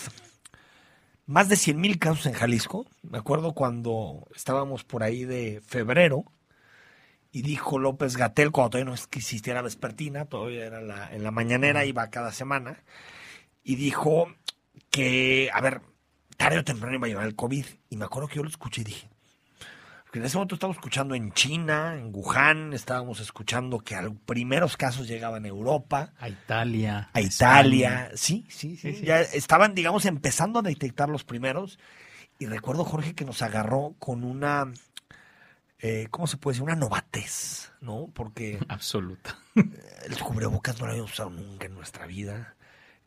[1.26, 2.86] Más de 100 mil casos en Jalisco.
[3.02, 6.26] Me acuerdo cuando estábamos por ahí de febrero
[7.38, 11.86] y dijo López Gatel, cuando todavía no existiera vespertina, todavía era la, en la mañanera,
[11.86, 12.82] iba cada semana,
[13.64, 14.34] y dijo
[14.90, 15.82] que, a ver,
[16.36, 17.64] tarde o temprano iba a llegar el COVID.
[17.92, 19.08] Y me acuerdo que yo lo escuché y dije,
[20.04, 24.76] porque en ese momento estábamos escuchando en China, en Wuhan, estábamos escuchando que los primeros
[24.76, 26.14] casos llegaban a Europa.
[26.18, 27.12] A Italia.
[27.14, 28.10] A Italia.
[28.16, 31.78] Sí, sí, sí, Ya estaban, digamos, empezando a detectar los primeros.
[32.40, 34.72] Y recuerdo, Jorge, que nos agarró con una,
[35.80, 36.64] eh, ¿cómo se puede decir?
[36.64, 38.10] Una novatez, ¿no?
[38.14, 38.60] Porque...
[38.68, 39.38] Absoluta.
[39.56, 42.56] El cubrebocas no lo habíamos usado nunca en nuestra vida.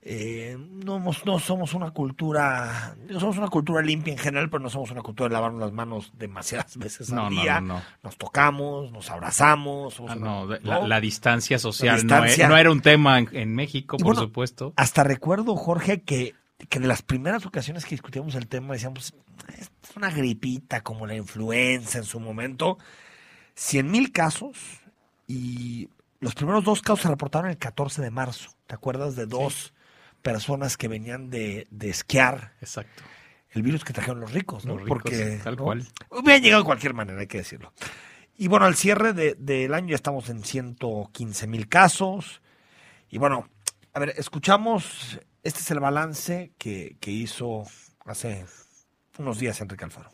[0.03, 4.91] Eh, no, no, somos una cultura, somos una cultura limpia en general, pero no somos
[4.91, 7.61] una cultura de lavarnos las manos demasiadas veces al día.
[7.61, 10.01] nos tocamos, nos abrazamos.
[10.09, 14.73] Ah, la, distancia social No, era un tema en, México, por supuesto.
[14.77, 16.35] Hasta recuerdo, Jorge, que,
[16.68, 19.14] que de las primeras ocasiones que discutíamos el tema decíamos,
[19.59, 22.79] es una gripita como la influenza en su momento.
[23.55, 24.57] Cien mil casos
[25.27, 25.88] y
[26.20, 28.51] los primeros dos casos se reportaron el 14 de marzo.
[28.66, 29.73] ¿Te acuerdas de dos?
[30.20, 32.53] personas que venían de, esquiar.
[32.61, 33.03] Exacto.
[33.51, 34.77] El virus que trajeron los ricos, ¿no?
[34.87, 35.87] Porque tal cual.
[36.11, 37.73] Hubieran llegado de cualquier manera, hay que decirlo.
[38.37, 42.40] Y bueno, al cierre del año ya estamos en 115 mil casos.
[43.11, 43.49] Y bueno,
[43.92, 47.64] a ver, escuchamos, este es el balance que, hizo
[48.05, 48.44] hace
[49.18, 50.11] unos días Enrique Alfaro.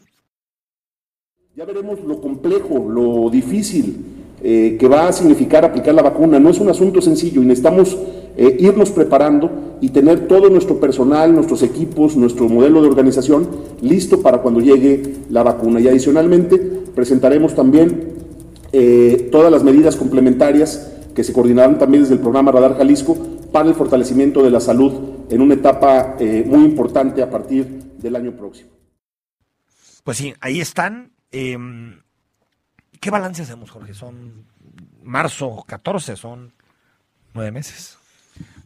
[1.54, 4.04] Ya veremos lo complejo, lo difícil
[4.42, 6.38] eh, que va a significar aplicar la vacuna.
[6.38, 7.96] No es un asunto sencillo y necesitamos
[8.36, 13.48] eh, irnos preparando y tener todo nuestro personal, nuestros equipos, nuestro modelo de organización
[13.80, 15.80] listo para cuando llegue la vacuna.
[15.80, 16.58] Y adicionalmente
[16.94, 18.12] presentaremos también
[18.72, 23.16] eh, todas las medidas complementarias que se coordinarán también desde el programa Radar Jalisco
[23.50, 28.32] para el fortalecimiento de la salud en una etapa muy importante a partir del año
[28.32, 28.70] próximo.
[30.04, 31.12] Pues sí, ahí están.
[31.32, 32.00] Em,
[33.00, 33.94] ¿Qué balance hacemos, Jorge?
[33.94, 34.46] Son
[35.02, 36.52] marzo 14, son
[37.34, 37.98] nueve meses.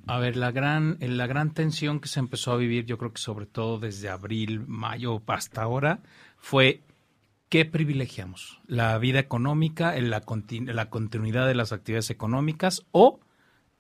[0.07, 3.21] A ver, la gran, la gran tensión que se empezó a vivir, yo creo que
[3.21, 6.01] sobre todo desde abril, mayo hasta ahora,
[6.37, 6.83] fue
[7.49, 8.61] ¿qué privilegiamos?
[8.67, 10.23] ¿La vida económica, la,
[10.67, 13.21] la continuidad de las actividades económicas o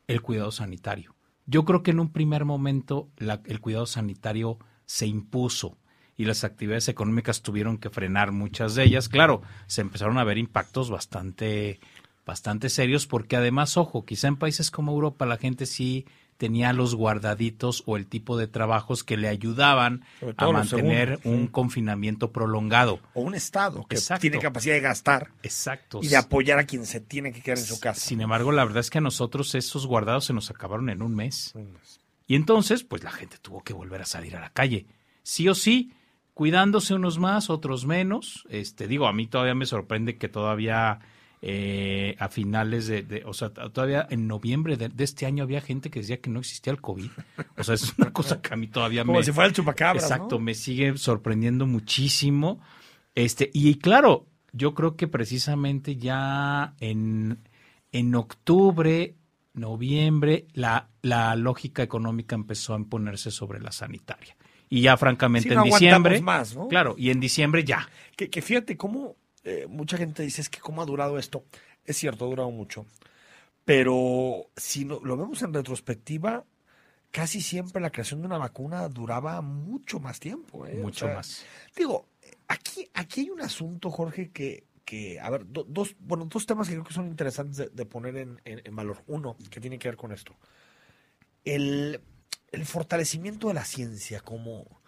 [0.07, 1.15] el cuidado sanitario?
[1.51, 5.77] Yo creo que en un primer momento el cuidado sanitario se impuso
[6.17, 9.09] y las actividades económicas tuvieron que frenar muchas de ellas.
[9.09, 11.81] Claro, se empezaron a ver impactos bastante,
[12.25, 16.07] bastante serios porque además, ojo, quizá en países como Europa la gente sí
[16.41, 20.07] tenía los guardaditos o el tipo de trabajos que le ayudaban
[20.39, 22.99] a mantener un confinamiento prolongado.
[23.13, 25.33] O un Estado que tiene capacidad de gastar.
[25.43, 26.01] Exacto.
[26.03, 28.01] Y de apoyar a quien se tiene que quedar en su casa.
[28.01, 31.15] Sin embargo, la verdad es que a nosotros esos guardados se nos acabaron en un
[31.15, 31.53] mes.
[32.27, 34.87] Y entonces, pues la gente tuvo que volver a salir a la calle.
[35.23, 35.93] Sí o sí,
[36.33, 38.47] cuidándose unos más, otros menos.
[38.49, 41.01] Este, digo, a mí todavía me sorprende que todavía
[41.43, 46.01] eh, a finales de, o sea, todavía en noviembre de, este año había gente que
[46.01, 47.11] decía que no existía el COVID.
[47.57, 50.01] O sea, es una cosa que a mí todavía Como si fuera el chupacabra.
[50.01, 52.61] Exacto, me sigue sorprendiendo muchísimo.
[53.15, 57.39] Este, y claro, yo creo que precisamente ya en,
[57.91, 59.17] en octubre,
[59.55, 64.37] noviembre, la, la lógica económica empezó a imponerse sobre la sanitaria
[64.69, 66.21] y ya francamente en diciembre.
[66.23, 66.69] Más, ¿no?
[66.69, 67.89] Claro, y en diciembre ya.
[68.17, 71.45] Que, que fíjate cómo eh, mucha gente dice es que cómo ha durado esto.
[71.85, 72.87] Es cierto, ha durado mucho.
[73.65, 76.45] Pero si lo vemos en retrospectiva,
[77.11, 80.67] casi siempre la creación de una vacuna duraba mucho más tiempo.
[80.67, 80.75] ¿eh?
[80.75, 81.45] Mucho más.
[81.77, 82.07] Digo,
[82.49, 86.75] aquí, aquí hay un asunto, Jorge, que, que a ver, dos, bueno, dos temas que
[86.75, 89.03] creo que son interesantes de, poner en, en, valor.
[89.07, 90.35] Uno, que tiene que ver con esto.
[91.45, 92.01] El,
[92.53, 94.80] el fortalecimiento de la ciencia como,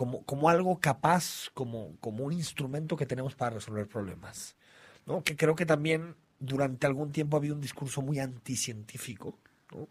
[0.00, 4.56] como, como algo capaz, como, como un instrumento que tenemos para resolver problemas.
[5.04, 5.22] ¿no?
[5.22, 9.38] Que creo que también durante algún tiempo ha habido un discurso muy anticientífico,
[9.70, 9.90] ¿no?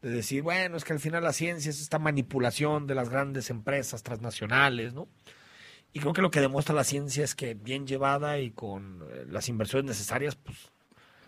[0.00, 3.50] de decir, bueno, es que al final la ciencia es esta manipulación de las grandes
[3.50, 5.06] empresas transnacionales, ¿no?
[5.92, 9.26] Y creo que lo que demuestra la ciencia es que bien llevada y con eh,
[9.28, 10.72] las inversiones necesarias, pues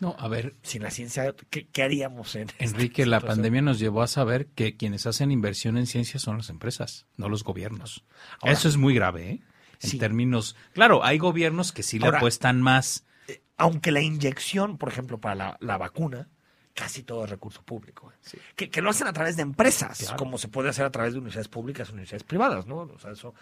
[0.00, 0.54] no, a ver.
[0.62, 5.06] Sin la ciencia, ¿qué, haríamos en Enrique, la pandemia nos llevó a saber que quienes
[5.06, 8.04] hacen inversión en ciencia son las empresas, no los gobiernos.
[8.42, 9.40] Eso es muy grave, ¿eh?
[9.80, 10.56] En términos.
[10.72, 13.04] Claro, hay gobiernos que sí le apuestan más.
[13.28, 16.28] Eh, aunque la inyección, por ejemplo, para la, vacuna,
[16.72, 18.12] casi todo es recurso público.
[18.12, 18.38] ¿eh?
[18.56, 21.18] Que, que, lo hacen a través de empresas, como se puede hacer a través de
[21.18, 22.78] universidades públicas, universidades privadas, ¿no?
[22.78, 23.34] O sea, eso.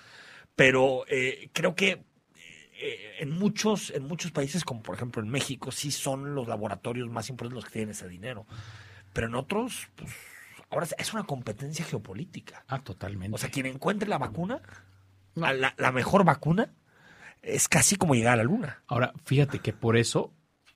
[0.56, 2.04] Pero eh, creo que
[2.84, 7.08] eh, en muchos, en muchos países, como por ejemplo en México, sí son los laboratorios
[7.08, 8.44] más importantes los que tienen ese dinero.
[9.12, 10.10] Pero en otros, pues,
[10.68, 12.64] ahora es una competencia geopolítica.
[12.66, 13.34] Ah, totalmente.
[13.36, 14.60] O sea, quien encuentre la vacuna,
[15.36, 16.72] la, la mejor vacuna,
[17.42, 18.82] es casi como llegar a la luna.
[18.88, 20.32] Ahora, fíjate que por eso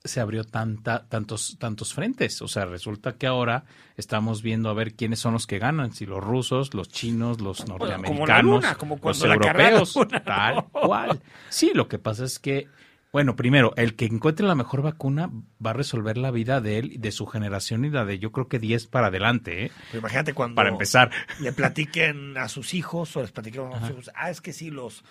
[0.06, 2.40] se abrió tanta, tantos, tantos frentes.
[2.42, 3.64] O sea, resulta que ahora
[3.96, 7.66] estamos viendo a ver quiénes son los que ganan, si los rusos, los chinos, los
[7.66, 11.20] norteamericanos, como los europeos, tal cual.
[11.48, 12.68] Sí, lo que pasa es que,
[13.12, 15.30] bueno, primero, el que encuentre la mejor vacuna
[15.64, 18.48] va a resolver la vida de él, de su generación y la de yo creo
[18.48, 19.66] que 10 para adelante.
[19.66, 19.70] ¿eh?
[19.94, 21.10] imagínate cuando para empezar.
[21.40, 24.70] le platiquen a sus hijos o les platiquen a sus hijos, ah, es que sí,
[24.70, 25.04] los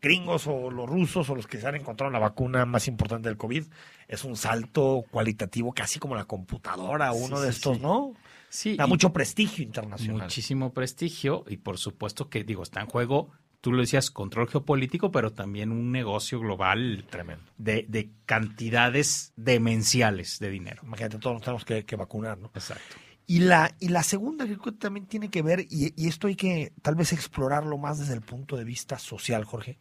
[0.00, 3.36] gringos o los rusos o los que se han encontrado la vacuna más importante del
[3.36, 3.64] COVID,
[4.06, 8.14] es un salto cualitativo casi como la computadora, uno de estos, ¿no?
[8.48, 8.76] Sí.
[8.76, 10.22] Da mucho prestigio internacional.
[10.22, 13.30] Muchísimo prestigio y por supuesto que, digo, está en juego,
[13.60, 17.44] tú lo decías, control geopolítico, pero también un negocio global tremendo.
[17.58, 20.82] De, de cantidades demenciales de dinero.
[20.84, 22.50] Imagínate, todos nos tenemos que, que vacunar, ¿no?
[22.54, 22.96] Exacto.
[23.30, 26.72] Y la, y la segunda creo que también tiene que ver, y, esto hay que
[26.80, 29.76] tal vez explorarlo más desde el punto de vista social, Jorge.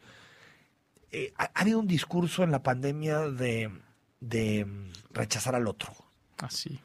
[1.12, 5.94] Eh, ha, habido un discurso en la pandemia de, mm, rechazar al otro.
[6.40, 6.78] Así.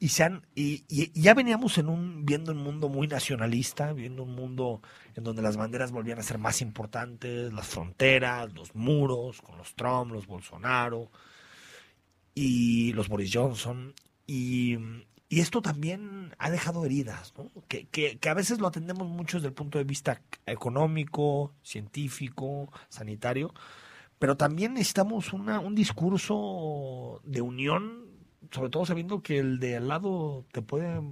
[0.00, 0.82] y, se han, y,
[1.20, 4.80] ya veníamos en un, viendo un mundo muy nacionalista, viendo un mundo
[5.14, 9.74] en donde las banderas volvían a ser más importantes, las fronteras, los muros, con los
[9.74, 11.10] Trump, los Bolsonaro
[12.34, 13.92] y los Boris Johnson.
[14.26, 14.78] Y,
[15.28, 17.50] y esto también ha dejado heridas, ¿no?
[17.68, 23.52] que, que, a veces lo atendemos mucho desde el punto de vista económico, científico, sanitario,
[24.18, 28.06] pero también necesitamos una, un discurso de unión,
[28.50, 31.02] sobre todo sabiendo que el de al lado te puede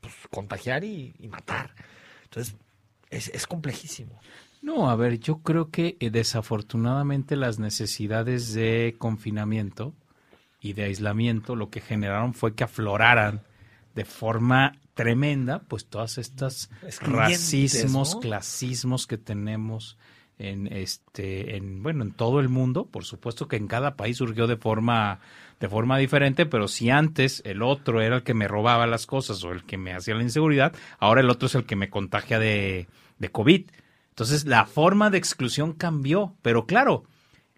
[0.00, 1.74] pues, contagiar y, y, matar.
[2.24, 2.56] Entonces,
[3.10, 4.20] es, es complejísimo.
[4.62, 9.94] No, a ver, yo creo que eh, desafortunadamente las necesidades de confinamiento
[10.64, 13.42] y de aislamiento lo que generaron fue que afloraran
[13.94, 16.70] de forma tremenda pues todas estas
[17.02, 19.98] racismos, clasismos que tenemos
[20.38, 24.46] en este en bueno, en todo el mundo, por supuesto que en cada país surgió
[24.46, 25.20] de forma
[25.60, 29.44] de forma diferente, pero si antes el otro era el que me robaba las cosas
[29.44, 32.38] o el que me hacía la inseguridad, ahora el otro es el que me contagia
[32.38, 33.66] de de COVID.
[34.08, 37.04] Entonces la forma de exclusión cambió, pero claro,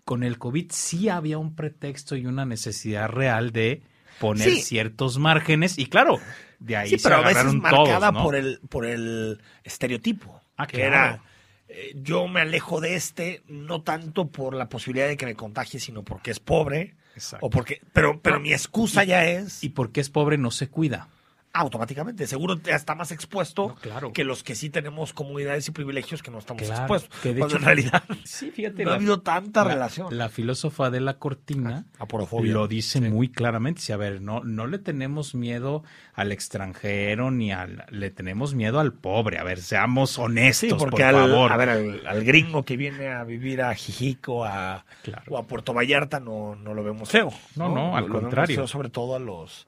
[0.06, 3.82] con el COVID sí había un pretexto y una necesidad real de
[4.20, 6.20] poner ciertos márgenes y claro,
[6.60, 11.24] de ahí sí, pero a veces marcada por el por el estereotipo, ah, que era
[11.68, 15.80] eh, yo me alejo de este no tanto por la posibilidad de que me contagie,
[15.80, 16.94] sino porque es pobre
[17.40, 21.08] o porque pero pero mi excusa ya es y porque es pobre no se cuida
[21.56, 22.26] automáticamente.
[22.26, 23.76] Seguro está más expuesto
[24.12, 27.18] que los que sí tenemos comunidades y privilegios que no estamos expuestos.
[27.20, 30.16] Que de hecho, en realidad sí, fíjate, no ha habido tanta relación.
[30.16, 32.06] La filósofa de la cortina ah,
[32.42, 33.80] lo dice muy claramente.
[33.80, 35.82] Si, a ver, no, no le tenemos miedo
[36.14, 37.84] al extranjero ni al...
[37.90, 39.38] Le tenemos miedo al pobre.
[39.38, 41.52] A ver, seamos honestos, porque por favor.
[41.52, 41.68] A ver,
[42.06, 44.84] al, gringo que viene a vivir a Jijico a,
[45.28, 47.32] o a Puerto Vallarta no, no lo vemos feo.
[47.54, 48.66] No, no, al contrario.
[48.66, 49.66] sobre todo a los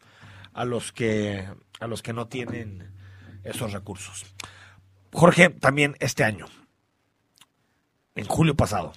[0.52, 1.46] a los que
[1.80, 2.92] a los que no tienen
[3.44, 4.26] esos recursos.
[5.12, 6.46] Jorge, también este año,
[8.14, 8.92] en julio pasado,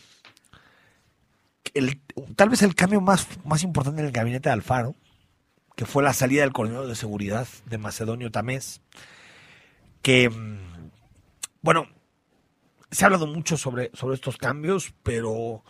[1.74, 2.02] el,
[2.36, 4.96] tal vez el cambio más, más importante en el gabinete de Alfaro,
[5.76, 8.82] que fue la salida del coordinador de seguridad de Macedonio Tamés,
[10.02, 10.90] que, mm,
[11.62, 11.88] bueno,
[12.90, 15.64] se ha hablado mucho sobre, sobre estos cambios, pero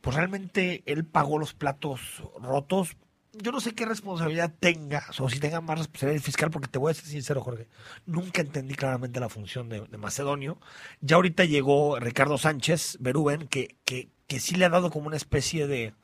[0.00, 2.96] pues realmente él pagó los platos rotos
[3.32, 6.90] yo no sé qué responsabilidad tenga, o si tenga más responsabilidad fiscal, porque te voy
[6.90, 7.68] a ser sincero, Jorge,
[8.04, 10.58] nunca entendí claramente la función de, Macedonio.
[11.00, 15.16] Ya ahorita llegó Ricardo Sánchez Berúben, que, que, que sí le ha dado como una
[15.16, 15.94] especie de,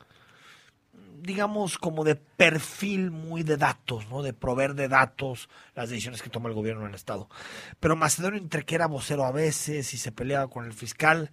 [1.21, 4.21] digamos, como de perfil muy de datos, ¿no?
[4.23, 7.29] De proveer de datos las decisiones que toma el gobierno en el Estado.
[7.79, 11.31] Pero Macedonio, entre que era vocero a veces y se peleaba con el fiscal,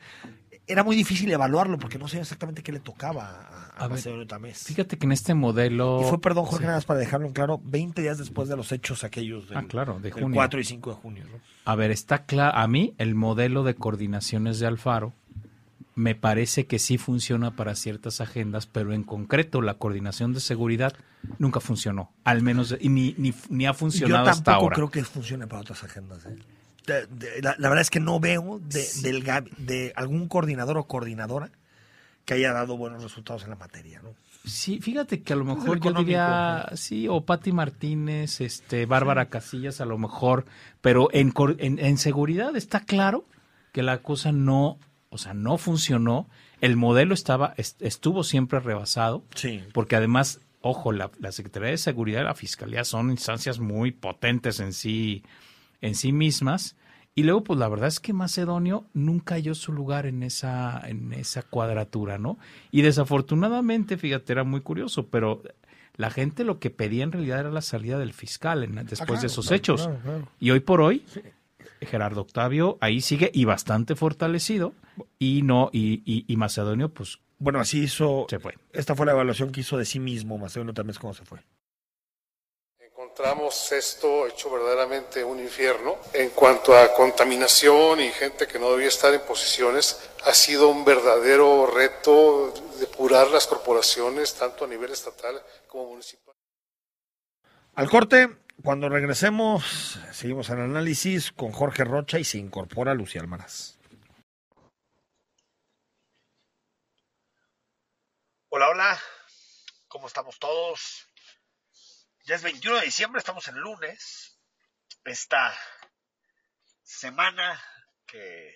[0.66, 4.64] era muy difícil evaluarlo porque no sabía exactamente qué le tocaba a, a, Macedonio Tamés.
[4.64, 6.00] Fíjate que en este modelo...
[6.02, 8.72] Y fue, perdón, Jorge, nada más para dejarlo en claro, 20 días después de los
[8.72, 10.34] hechos aquellos del, ah, claro, de junio.
[10.34, 11.24] 4 y 5 de junio.
[11.30, 11.38] ¿no?
[11.64, 15.12] A ver, está claro, a mí el modelo de coordinaciones de Alfaro
[15.94, 20.94] me parece que sí funciona para ciertas agendas, pero en concreto la coordinación de seguridad
[21.38, 24.64] nunca funcionó, al menos ni, ni, ni ha funcionado hasta ahora.
[24.64, 26.26] Yo tampoco creo que funcione para otras agendas.
[26.26, 26.36] ¿eh?
[26.86, 31.50] La, verdad es que no veo de, de algún coordinador o coordinadora
[32.26, 34.00] que haya dado buenos resultados en la materia.
[34.02, 34.10] ¿no?
[34.44, 39.80] Sí, fíjate que a lo mejor yo diría, sí, o Patti Martínez, este, Bárbara Casillas
[39.80, 40.44] a lo mejor,
[40.80, 43.24] pero en, en, seguridad está claro
[43.72, 46.28] que la cosa no, o sea, no funcionó,
[46.60, 49.64] el modelo estaba, estuvo siempre rebasado, sí.
[49.72, 54.60] porque además, ojo, la, la Secretaría de Seguridad y la Fiscalía son instancias muy potentes
[54.60, 55.24] en sí,
[55.86, 56.76] en sí mismas,
[57.18, 61.14] y luego, pues la verdad es que Macedonio nunca halló su lugar en esa, en
[61.14, 62.38] esa cuadratura, ¿no?
[62.70, 65.42] Y desafortunadamente, fíjate, era muy curioso, pero
[65.96, 69.28] la gente lo que pedía en realidad era la salida del fiscal en, después de
[69.28, 69.88] esos hechos.
[70.38, 71.06] y hoy por hoy,
[71.80, 74.74] Gerardo Octavio ahí sigue y bastante fortalecido,
[75.18, 77.18] y no, y, y, Macedonio, pues.
[77.38, 78.26] Bueno, así hizo.
[78.28, 78.58] Se fue.
[78.74, 81.40] Esta fue la evaluación que hizo de sí mismo, Macedonio también es cómo se fue
[83.16, 85.96] encontramos esto hecho verdaderamente un infierno.
[86.12, 90.84] En cuanto a contaminación y gente que no debía estar en posiciones, ha sido un
[90.84, 96.34] verdadero reto depurar las corporaciones, tanto a nivel estatal como municipal.
[97.74, 103.78] Al corte, cuando regresemos, seguimos el análisis con Jorge Rocha y se incorpora Lucía Almaraz.
[108.50, 109.00] Hola, hola,
[109.88, 111.05] ¿cómo estamos todos?
[112.26, 114.36] Ya es 21 de diciembre, estamos en lunes.
[115.04, 115.56] Esta
[116.82, 117.62] semana
[118.04, 118.52] que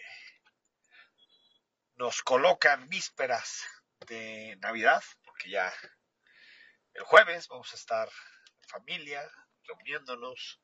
[1.94, 3.62] nos coloca en vísperas
[4.08, 5.72] de Navidad, porque ya
[6.94, 9.22] el jueves vamos a estar en familia,
[9.62, 10.60] reuniéndonos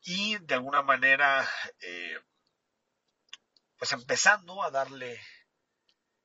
[0.00, 2.18] y de alguna manera, eh,
[3.78, 5.24] pues empezando a darle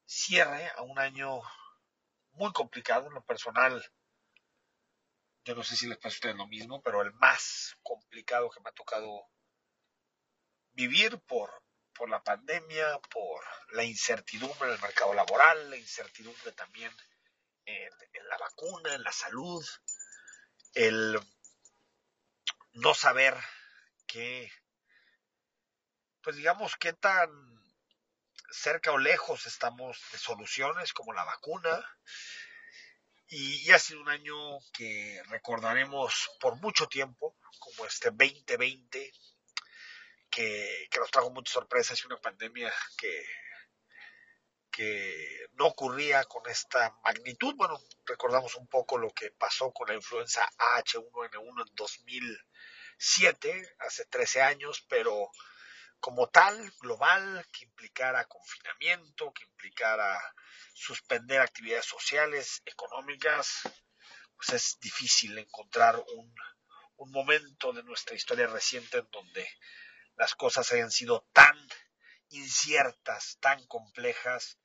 [0.05, 1.39] cierre a un año
[2.31, 3.85] muy complicado en lo personal
[5.43, 8.59] yo no sé si les pasa a ustedes lo mismo, pero el más complicado que
[8.61, 9.27] me ha tocado
[10.73, 16.91] vivir por, por la pandemia, por la incertidumbre en el mercado laboral, la incertidumbre también
[17.65, 17.89] en,
[18.29, 19.65] la vacuna, en la salud,
[20.73, 21.19] el
[22.73, 23.35] no saber
[24.07, 24.51] qué,
[26.21, 27.29] pues digamos, qué tan
[28.51, 31.85] cerca o lejos estamos de soluciones como la vacuna,
[33.33, 39.13] y, ha sido un año que recordaremos por mucho tiempo, como este 2020,
[40.29, 43.25] que, que nos trajo muchas sorpresas y una pandemia que,
[44.69, 47.55] que no ocurría con esta magnitud.
[47.55, 54.41] Bueno, recordamos un poco lo que pasó con la influenza H1N1 en 2007, hace 13
[54.41, 55.31] años, pero
[56.01, 60.19] como tal, global, que implicara confinamiento, que implicara
[60.73, 63.61] suspender actividades sociales, económicas,
[64.35, 66.35] pues es difícil encontrar un,
[67.11, 69.47] momento de nuestra historia reciente en donde
[70.17, 71.57] las cosas hayan sido tan
[72.29, 74.59] inciertas, tan complejas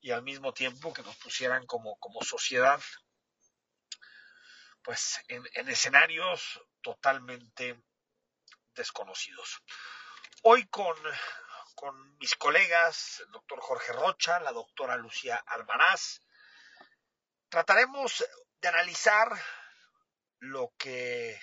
[0.00, 2.80] y al mismo tiempo que nos pusieran como, sociedad
[4.82, 7.78] pues en escenarios totalmente
[8.74, 9.62] desconocidos.
[10.42, 10.96] Hoy con
[12.18, 16.20] mis colegas, el doctor Jorge Rocha, la doctora Lucía Almaraz.
[17.48, 18.24] Trataremos
[18.60, 19.28] de analizar
[20.38, 21.38] lo que,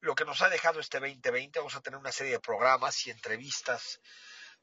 [0.00, 1.58] lo que nos ha dejado este 2020.
[1.58, 4.00] Vamos a tener una serie de programas y entrevistas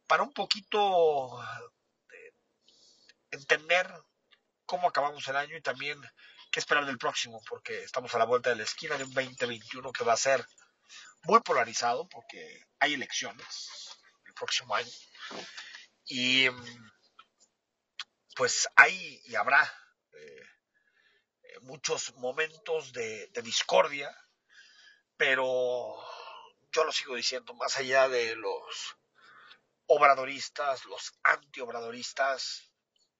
[0.07, 2.33] para un poquito eh,
[3.31, 3.91] entender
[4.65, 5.99] cómo acabamos el año y también
[6.51, 9.91] qué esperar del próximo, porque estamos a la vuelta de la esquina de un 2021
[9.91, 10.45] que va a ser
[11.23, 13.75] muy polarizado porque hay elecciones
[14.35, 14.91] próximo año.
[16.05, 16.47] Y
[18.35, 19.63] pues hay y habrá
[20.13, 20.49] eh,
[21.41, 24.15] eh, muchos momentos de, discordia,
[25.17, 25.95] pero
[26.71, 28.97] yo lo sigo diciendo, más allá de los
[29.87, 32.69] obradoristas, los antiobradoristas,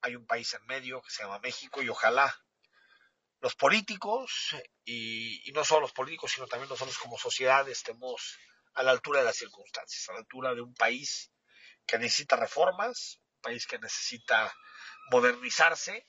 [0.01, 2.35] hay un país en medio que se llama México y ojalá
[3.39, 8.37] los políticos, y, y, no solo los políticos, sino también nosotros como sociedad estemos
[8.75, 11.31] a la altura de las circunstancias, a la altura de un país
[11.85, 14.53] que necesita reformas, un país que necesita
[15.11, 16.05] modernizarse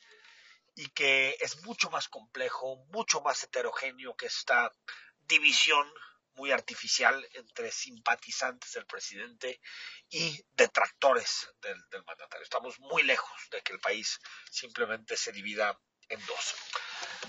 [0.75, 4.73] y que es mucho más complejo, mucho más heterogéneo que esta
[5.21, 5.91] división
[6.35, 9.61] muy artificial entre simpatizantes del presidente
[10.11, 12.45] y detractores del, del, mandatario.
[12.45, 14.19] Estamos muy lejos de que el país
[14.51, 15.79] simplemente se divida
[16.09, 16.55] en dos.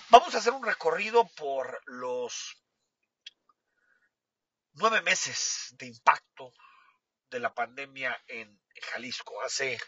[0.10, 2.58] Vamos a hacer un recorrido por los
[4.78, 6.54] nueve meses de impacto
[7.30, 8.62] de la pandemia en,
[8.92, 9.42] Jalisco.
[9.42, 9.80] Hace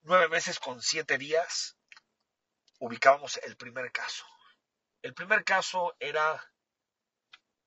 [0.00, 1.76] nueve meses con siete días
[2.78, 4.24] ubicábamos el primer caso.
[5.02, 6.42] El primer caso era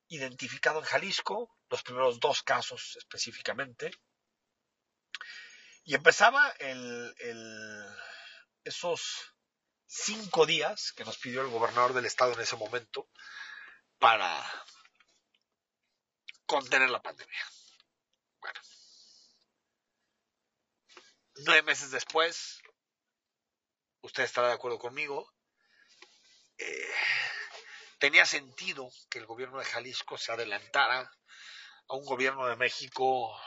[0.07, 3.91] identificado en Jalisco, los primeros dos casos específicamente,
[5.83, 7.13] y empezaba el,
[8.63, 9.35] esos
[9.85, 13.09] cinco días que nos pidió el gobernador del estado en ese momento
[13.99, 14.43] para
[16.45, 17.45] contener la pandemia.
[18.39, 18.59] Bueno,
[21.45, 22.61] nueve meses después,
[24.01, 25.33] usted estará de acuerdo conmigo,
[26.57, 26.93] eh,
[27.99, 31.11] tenía sentido que el gobierno de Jalisco se adelantara
[31.87, 33.39] a un gobierno de México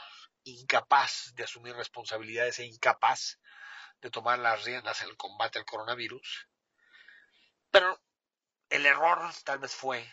[0.43, 3.39] incapaz de asumir responsabilidades e incapaz
[4.01, 6.47] de tomar las riendas en el combate al coronavirus.
[7.71, 7.99] Pero
[8.69, 10.11] el error tal vez fue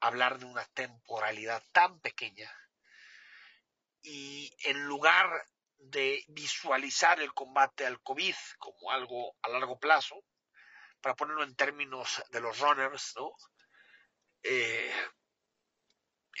[0.00, 2.50] hablar de una temporalidad tan pequeña
[4.02, 5.44] y en lugar
[5.78, 10.24] de visualizar el combate al COVID como algo a largo plazo,
[11.00, 13.32] para ponerlo en términos de los runners, ¿no?
[14.42, 14.92] Eh,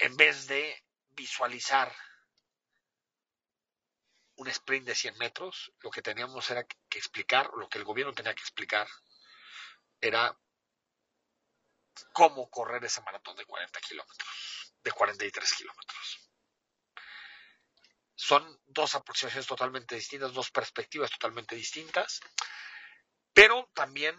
[0.00, 1.94] en vez de visualizar
[4.36, 8.12] un sprint de 100 metros, lo que teníamos era que explicar, lo que el gobierno
[8.12, 8.88] tenía que explicar,
[10.00, 10.36] era
[12.12, 16.30] cómo correr ese maratón de 40 kilómetros, de 43 kilómetros.
[18.14, 22.20] Son dos aproximaciones totalmente distintas, dos perspectivas totalmente distintas,
[23.32, 24.18] pero también,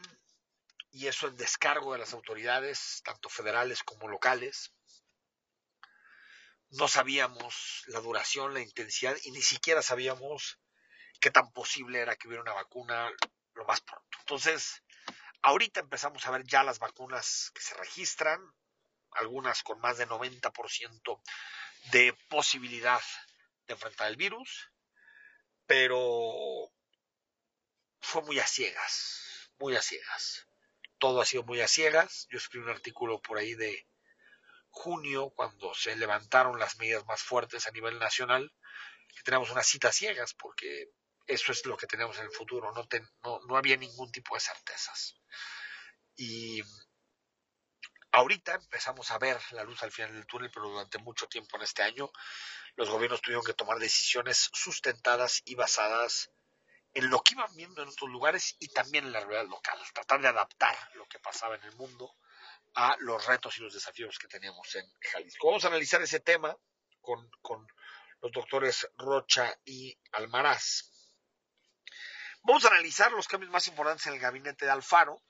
[0.92, 4.74] y eso en descargo de las autoridades, tanto federales como locales,
[6.72, 10.60] no sabíamos la duración, la intensidad y ni siquiera sabíamos
[11.20, 13.12] qué tan posible era que hubiera una vacuna
[13.54, 14.18] lo más pronto.
[14.20, 14.84] Entonces,
[15.42, 18.40] ahorita empezamos a ver ya las vacunas que se registran,
[19.12, 21.22] algunas con más de 90%
[21.92, 23.02] de posibilidad
[23.68, 24.72] de enfrentar el virus,
[25.66, 26.72] pero
[28.02, 30.48] fue muy a ciegas, muy a ciegas.
[30.98, 32.28] Todo ha sido muy a ciegas.
[32.30, 33.88] Yo escribí un artículo por ahí de
[34.70, 38.54] junio, cuando se levantaron las medidas más fuertes a nivel nacional,
[39.16, 40.90] que tenemos unas citas ciegas, porque
[41.30, 42.88] eso es lo que tenemos en el futuro, no,
[43.24, 45.16] no, no había ningún tipo de certezas.
[46.16, 46.62] Y
[48.12, 51.64] ahorita empezamos a ver la luz al final del túnel, pero durante mucho tiempo en
[51.64, 52.12] este año
[52.76, 56.32] los gobiernos tuvieron que tomar decisiones sustentadas y basadas
[56.94, 60.22] en lo que iban viendo en otros lugares y también en la realidad local, tratar
[60.22, 62.16] de adaptar lo que pasaba en el mundo
[62.74, 65.48] a los retos y los desafíos que tenemos en Jalisco.
[65.48, 66.56] Vamos a analizar ese tema
[67.02, 67.30] con,
[68.22, 70.89] los doctores Rocha y Almaraz.
[72.50, 75.22] Vamos a analizar los cambios más importantes en el gabinete de Alfaro.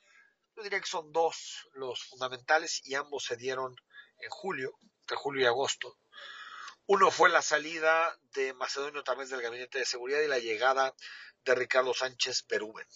[0.56, 3.76] Yo diría que son dos los fundamentales y ambos se dieron
[4.20, 6.00] en julio, entre julio y agosto.
[6.86, 10.96] Uno fue la salida de Macedonio través del gabinete de seguridad y la llegada
[11.44, 12.88] de Ricardo Sánchez Perúben.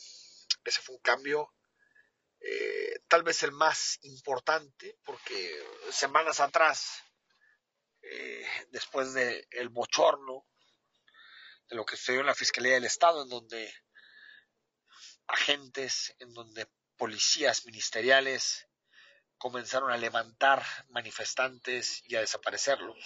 [0.63, 1.53] Ese fue un cambio
[2.39, 7.03] eh, tal vez el más importante, porque semanas atrás,
[8.01, 10.45] eh, después del el bochorno
[11.67, 13.69] de lo que sucedió en la Fiscalía del Estado, en donde
[15.27, 16.67] agentes, en donde
[16.97, 18.67] policías ministeriales
[19.37, 22.97] comenzaron a levantar manifestantes y a desaparecerlos.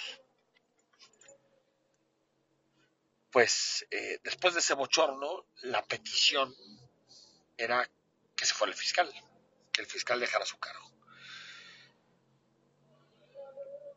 [3.32, 6.56] Pues eh, después de ese bochorno, la petición
[7.58, 7.90] era
[8.36, 9.12] que se fuera el fiscal
[9.78, 10.92] el fiscal dejara su cargo.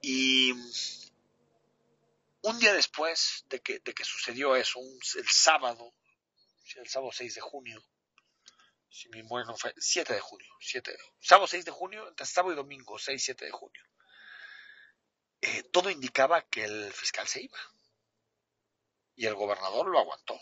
[0.02, 0.52] Y
[2.42, 4.80] un día después de que, de que sucedió eso,
[5.16, 5.92] el sábado,
[6.76, 7.82] el sábado 6 de junio,
[8.90, 12.56] si mi bueno fue 7 de junio, 7 sábado 6 de junio, entre sábado y
[12.56, 13.82] domingo, 6, 7 de junio,
[15.40, 17.58] eh, todo indicaba que el fiscal se iba.
[19.14, 20.38] Y el gobernador lo aguantó.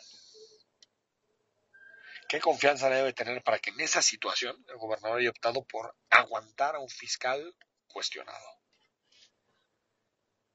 [2.28, 6.74] ¿Qué confianza debe tener para que en esa situación el gobernador haya optado por aguantar
[6.74, 8.60] a un fiscal cuestionado?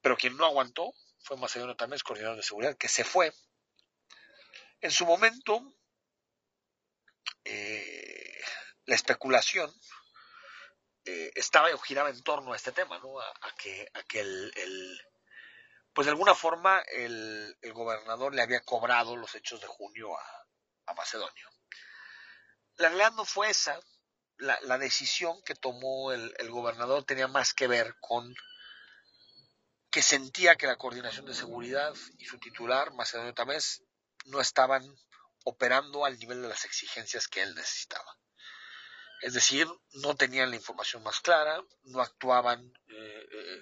[0.01, 3.33] Pero quien no aguantó fue Macedonio Tamés, coordinador de seguridad, que se fue.
[4.81, 5.73] En su momento,
[7.45, 8.41] eh,
[8.85, 9.73] la especulación
[11.05, 13.19] eh, estaba o giraba en torno a este tema, ¿no?
[13.19, 15.01] A, que, el,
[15.93, 21.53] pues de alguna forma el, gobernador le había cobrado los hechos de junio a Macedonio.
[22.77, 23.79] La realidad no fue esa.
[24.37, 28.33] La, decisión que tomó el, gobernador tenía más que ver con
[29.91, 33.83] que sentía que la coordinación de seguridad y su titular, Macedonio Tamés,
[34.25, 34.83] no estaban
[35.43, 38.17] operando al nivel de las exigencias que él necesitaba.
[39.21, 43.61] Es decir, no tenían la información más clara, no actuaban, eh, eh,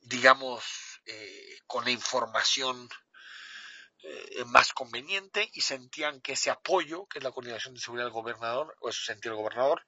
[0.00, 0.64] digamos,
[1.06, 2.88] eh, con la información
[4.46, 8.76] más conveniente y sentían que ese apoyo, que es la coordinación de seguridad del gobernador,
[8.80, 9.86] o eso sentía el gobernador,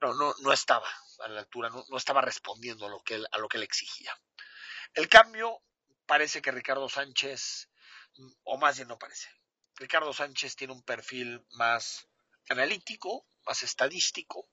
[0.00, 0.88] no, no, no estaba
[1.20, 3.62] a la altura, no, no estaba respondiendo a lo, que él, a lo que él
[3.62, 4.16] exigía.
[4.94, 5.62] El cambio
[6.12, 7.70] parece que Ricardo Sánchez,
[8.44, 9.30] o más bien no parece,
[9.76, 12.06] Ricardo Sánchez tiene un perfil más
[12.50, 14.46] analítico, más estadístico,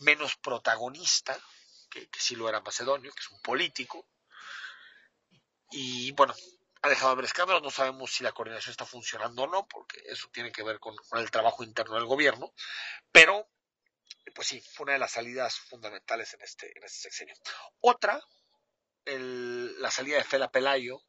[0.00, 1.34] menos protagonista,
[1.88, 4.06] que, sí lo era Macedonio, que es un político.
[5.70, 6.34] Y bueno,
[6.82, 10.02] ha dejado de haber escándalos, no sabemos si la coordinación está funcionando o no, porque
[10.04, 12.52] eso tiene que ver con, el trabajo interno del gobierno,
[13.10, 13.48] pero
[14.34, 17.34] pues sí, fue una de las salidas fundamentales en este, en este sexenio.
[17.80, 18.20] Otra,
[19.04, 21.02] la salida de Fela Pelayo,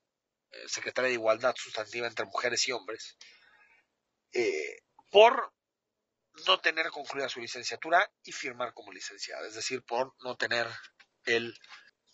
[0.52, 3.18] eh, secretaria de Igualdad Sustantiva entre Mujeres y Hombres,
[4.34, 5.54] eh, por
[6.48, 10.68] no tener concluida su licenciatura y firmar como licenciada, es decir, por no tener
[11.26, 11.58] el,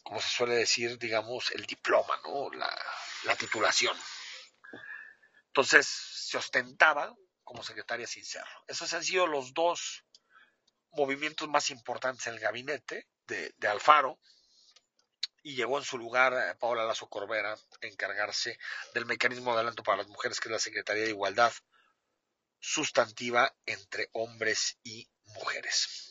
[0.03, 2.49] como se suele decir, digamos, el diploma, ¿no?
[2.51, 2.75] La,
[3.23, 3.95] la titulación.
[5.47, 8.63] Entonces se ostentaba como secretaria sin serlo.
[8.67, 10.03] Esos han sido los dos
[10.91, 14.19] movimientos más importantes en el gabinete de, Alfaro
[15.47, 18.59] y llegó en su lugar eh, Paola Lazo Corbera a encargarse
[18.93, 21.53] del mecanismo de adelanto para las mujeres, que es la Secretaría de Igualdad
[22.59, 26.09] sustantiva entre hombres y mujeres.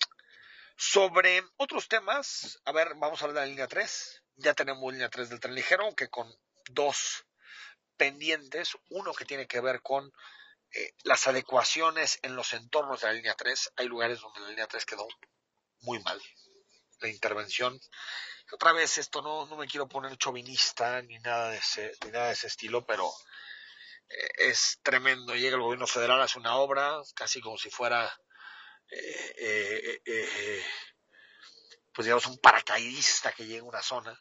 [0.74, 4.22] Sobre otros temas, a ver, vamos a hablar de la línea 3.
[4.37, 6.34] Ya tenemos línea 3 del tren ligero, aunque con
[6.70, 7.26] dos
[7.99, 8.78] pendientes.
[8.89, 10.11] Uno que tiene que ver con
[10.72, 13.72] eh, las adecuaciones en los entornos de la línea 3.
[13.76, 15.07] Hay lugares donde la línea 3 quedó
[15.80, 16.22] muy mal.
[17.01, 17.78] La intervención.
[18.53, 22.28] Otra vez, esto no, no me quiero poner chovinista ni nada de ese, ni nada
[22.28, 23.11] de ese estilo, pero
[24.09, 25.34] eh, es tremendo.
[25.34, 28.11] Llega el gobierno federal, hace una obra, casi como si fuera,
[28.90, 30.64] eh,
[31.92, 34.18] pues digamos, un paracaidista que llega a una zona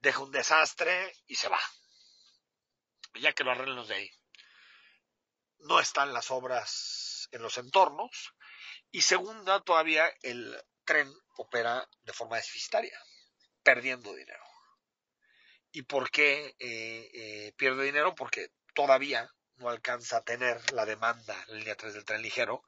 [0.00, 1.60] deja un desastre y se va.
[3.14, 4.10] Ya que lo arreglen los de ahí.
[5.58, 8.34] No están las obras en los entornos.
[8.90, 12.98] Y segunda, todavía el tren opera de forma deficitaria,
[13.62, 14.44] perdiendo dinero.
[15.72, 18.14] ¿Y por qué eh, eh, pierde dinero?
[18.14, 22.64] Porque todavía no alcanza a tener la demanda, la línea 3 del tren ligero,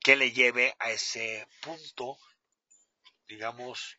[0.00, 2.18] que le lleve a ese punto,
[3.28, 3.96] digamos,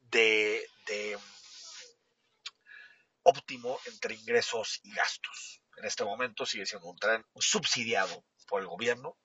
[0.00, 0.66] de
[3.22, 5.62] óptimo entre ingresos y gastos.
[5.76, 9.18] En este momento sigue siendo un tren subsidiado por el gobierno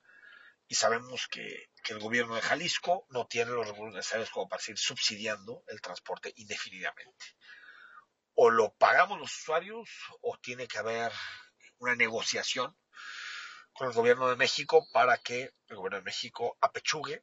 [0.74, 4.78] y sabemos que, el gobierno de Jalisco no tiene los recursos necesarios como para seguir
[4.78, 7.36] subsidiando el transporte indefinidamente.
[8.34, 9.88] O lo pagamos los usuarios
[10.20, 11.12] o tiene que haber
[11.78, 12.76] una negociación
[13.72, 17.22] con el gobierno de México para que el gobierno de México apechugue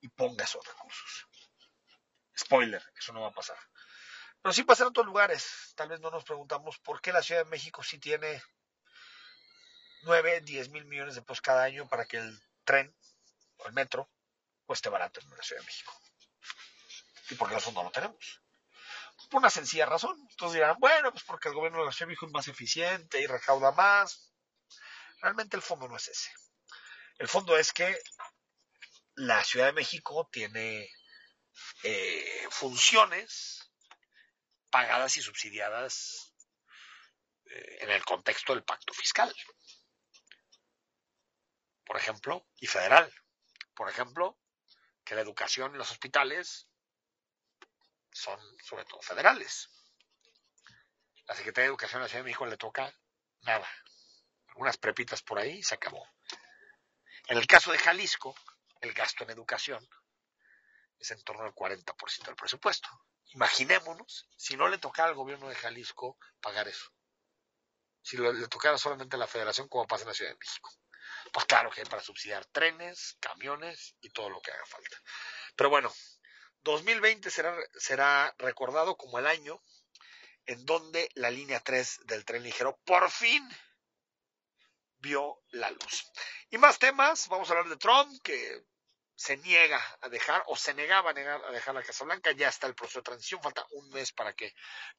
[0.00, 1.26] y ponga esos recursos.
[2.38, 3.58] Spoiler, eso no va a pasar.
[4.42, 5.72] Pero sí pasa en otros lugares.
[5.74, 8.40] Tal vez no nos preguntamos por qué la Ciudad de México sí tiene
[10.02, 12.94] 9, 10 mil millones de pesos cada año para que el tren
[13.56, 14.10] o el metro
[14.66, 15.98] cueste barato en la Ciudad de México.
[17.30, 18.42] ¿Y por qué nosotros no lo tenemos?
[19.30, 20.16] Por una sencilla razón.
[20.30, 23.20] Entonces dirán, bueno, pues porque el gobierno de la Ciudad de México es más eficiente
[23.20, 24.32] y recauda más.
[25.22, 26.30] Realmente el fondo no es ese.
[27.18, 27.98] El fondo es que
[29.14, 30.90] la Ciudad de México tiene
[31.82, 33.72] eh, funciones
[34.70, 36.34] pagadas y subsidiadas
[37.46, 39.34] eh, en el contexto del pacto fiscal.
[41.96, 43.10] Por ejemplo, y federal.
[43.74, 44.38] Por ejemplo,
[45.02, 46.68] que la educación y los hospitales
[48.12, 49.70] son sobre todo federales.
[51.26, 52.94] La Secretaría de Educación de la Ciudad de México le toca
[53.44, 53.66] nada.
[54.48, 56.06] Algunas prepitas por ahí y se acabó.
[57.28, 58.36] En el caso de Jalisco,
[58.82, 59.88] el gasto en educación
[60.98, 62.90] es en torno al 40% del presupuesto.
[63.28, 66.92] Imaginémonos si no le tocara al gobierno de Jalisco pagar eso.
[68.02, 70.70] Si le tocara solamente a la federación como pasa en la Ciudad de México.
[71.32, 74.96] Pues claro que para subsidiar trenes, camiones y todo lo que haga falta.
[75.56, 75.92] Pero bueno,
[76.62, 79.62] 2020 será, será recordado como el año
[80.46, 83.46] en donde la línea 3 del tren ligero por fin
[84.98, 86.12] vio la luz.
[86.50, 88.64] Y más temas, vamos a hablar de Trump, que
[89.14, 92.48] se niega a dejar o se negaba a, negar, a dejar la Casa Blanca, ya
[92.48, 94.54] está el proceso de transición, falta un mes para que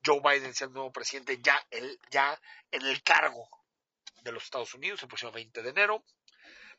[0.05, 2.39] Joe Biden sea el nuevo presidente ya, el, ya
[2.71, 3.47] en el cargo
[4.21, 6.03] de los Estados Unidos el próximo 20 de enero.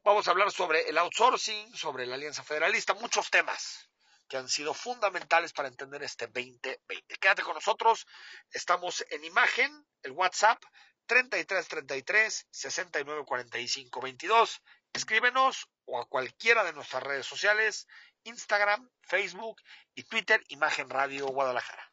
[0.05, 3.89] Vamos a hablar sobre el outsourcing, sobre la Alianza Federalista, muchos temas
[4.29, 6.81] que han sido fundamentales para entender este 2020.
[7.18, 8.07] Quédate con nosotros,
[8.53, 10.62] estamos en imagen, el WhatsApp
[11.07, 14.62] 3333 6945 22.
[14.93, 17.87] Escríbenos o a cualquiera de nuestras redes sociales,
[18.24, 19.61] Instagram, Facebook
[19.95, 21.88] y Twitter, Imagen Radio Guadalajara.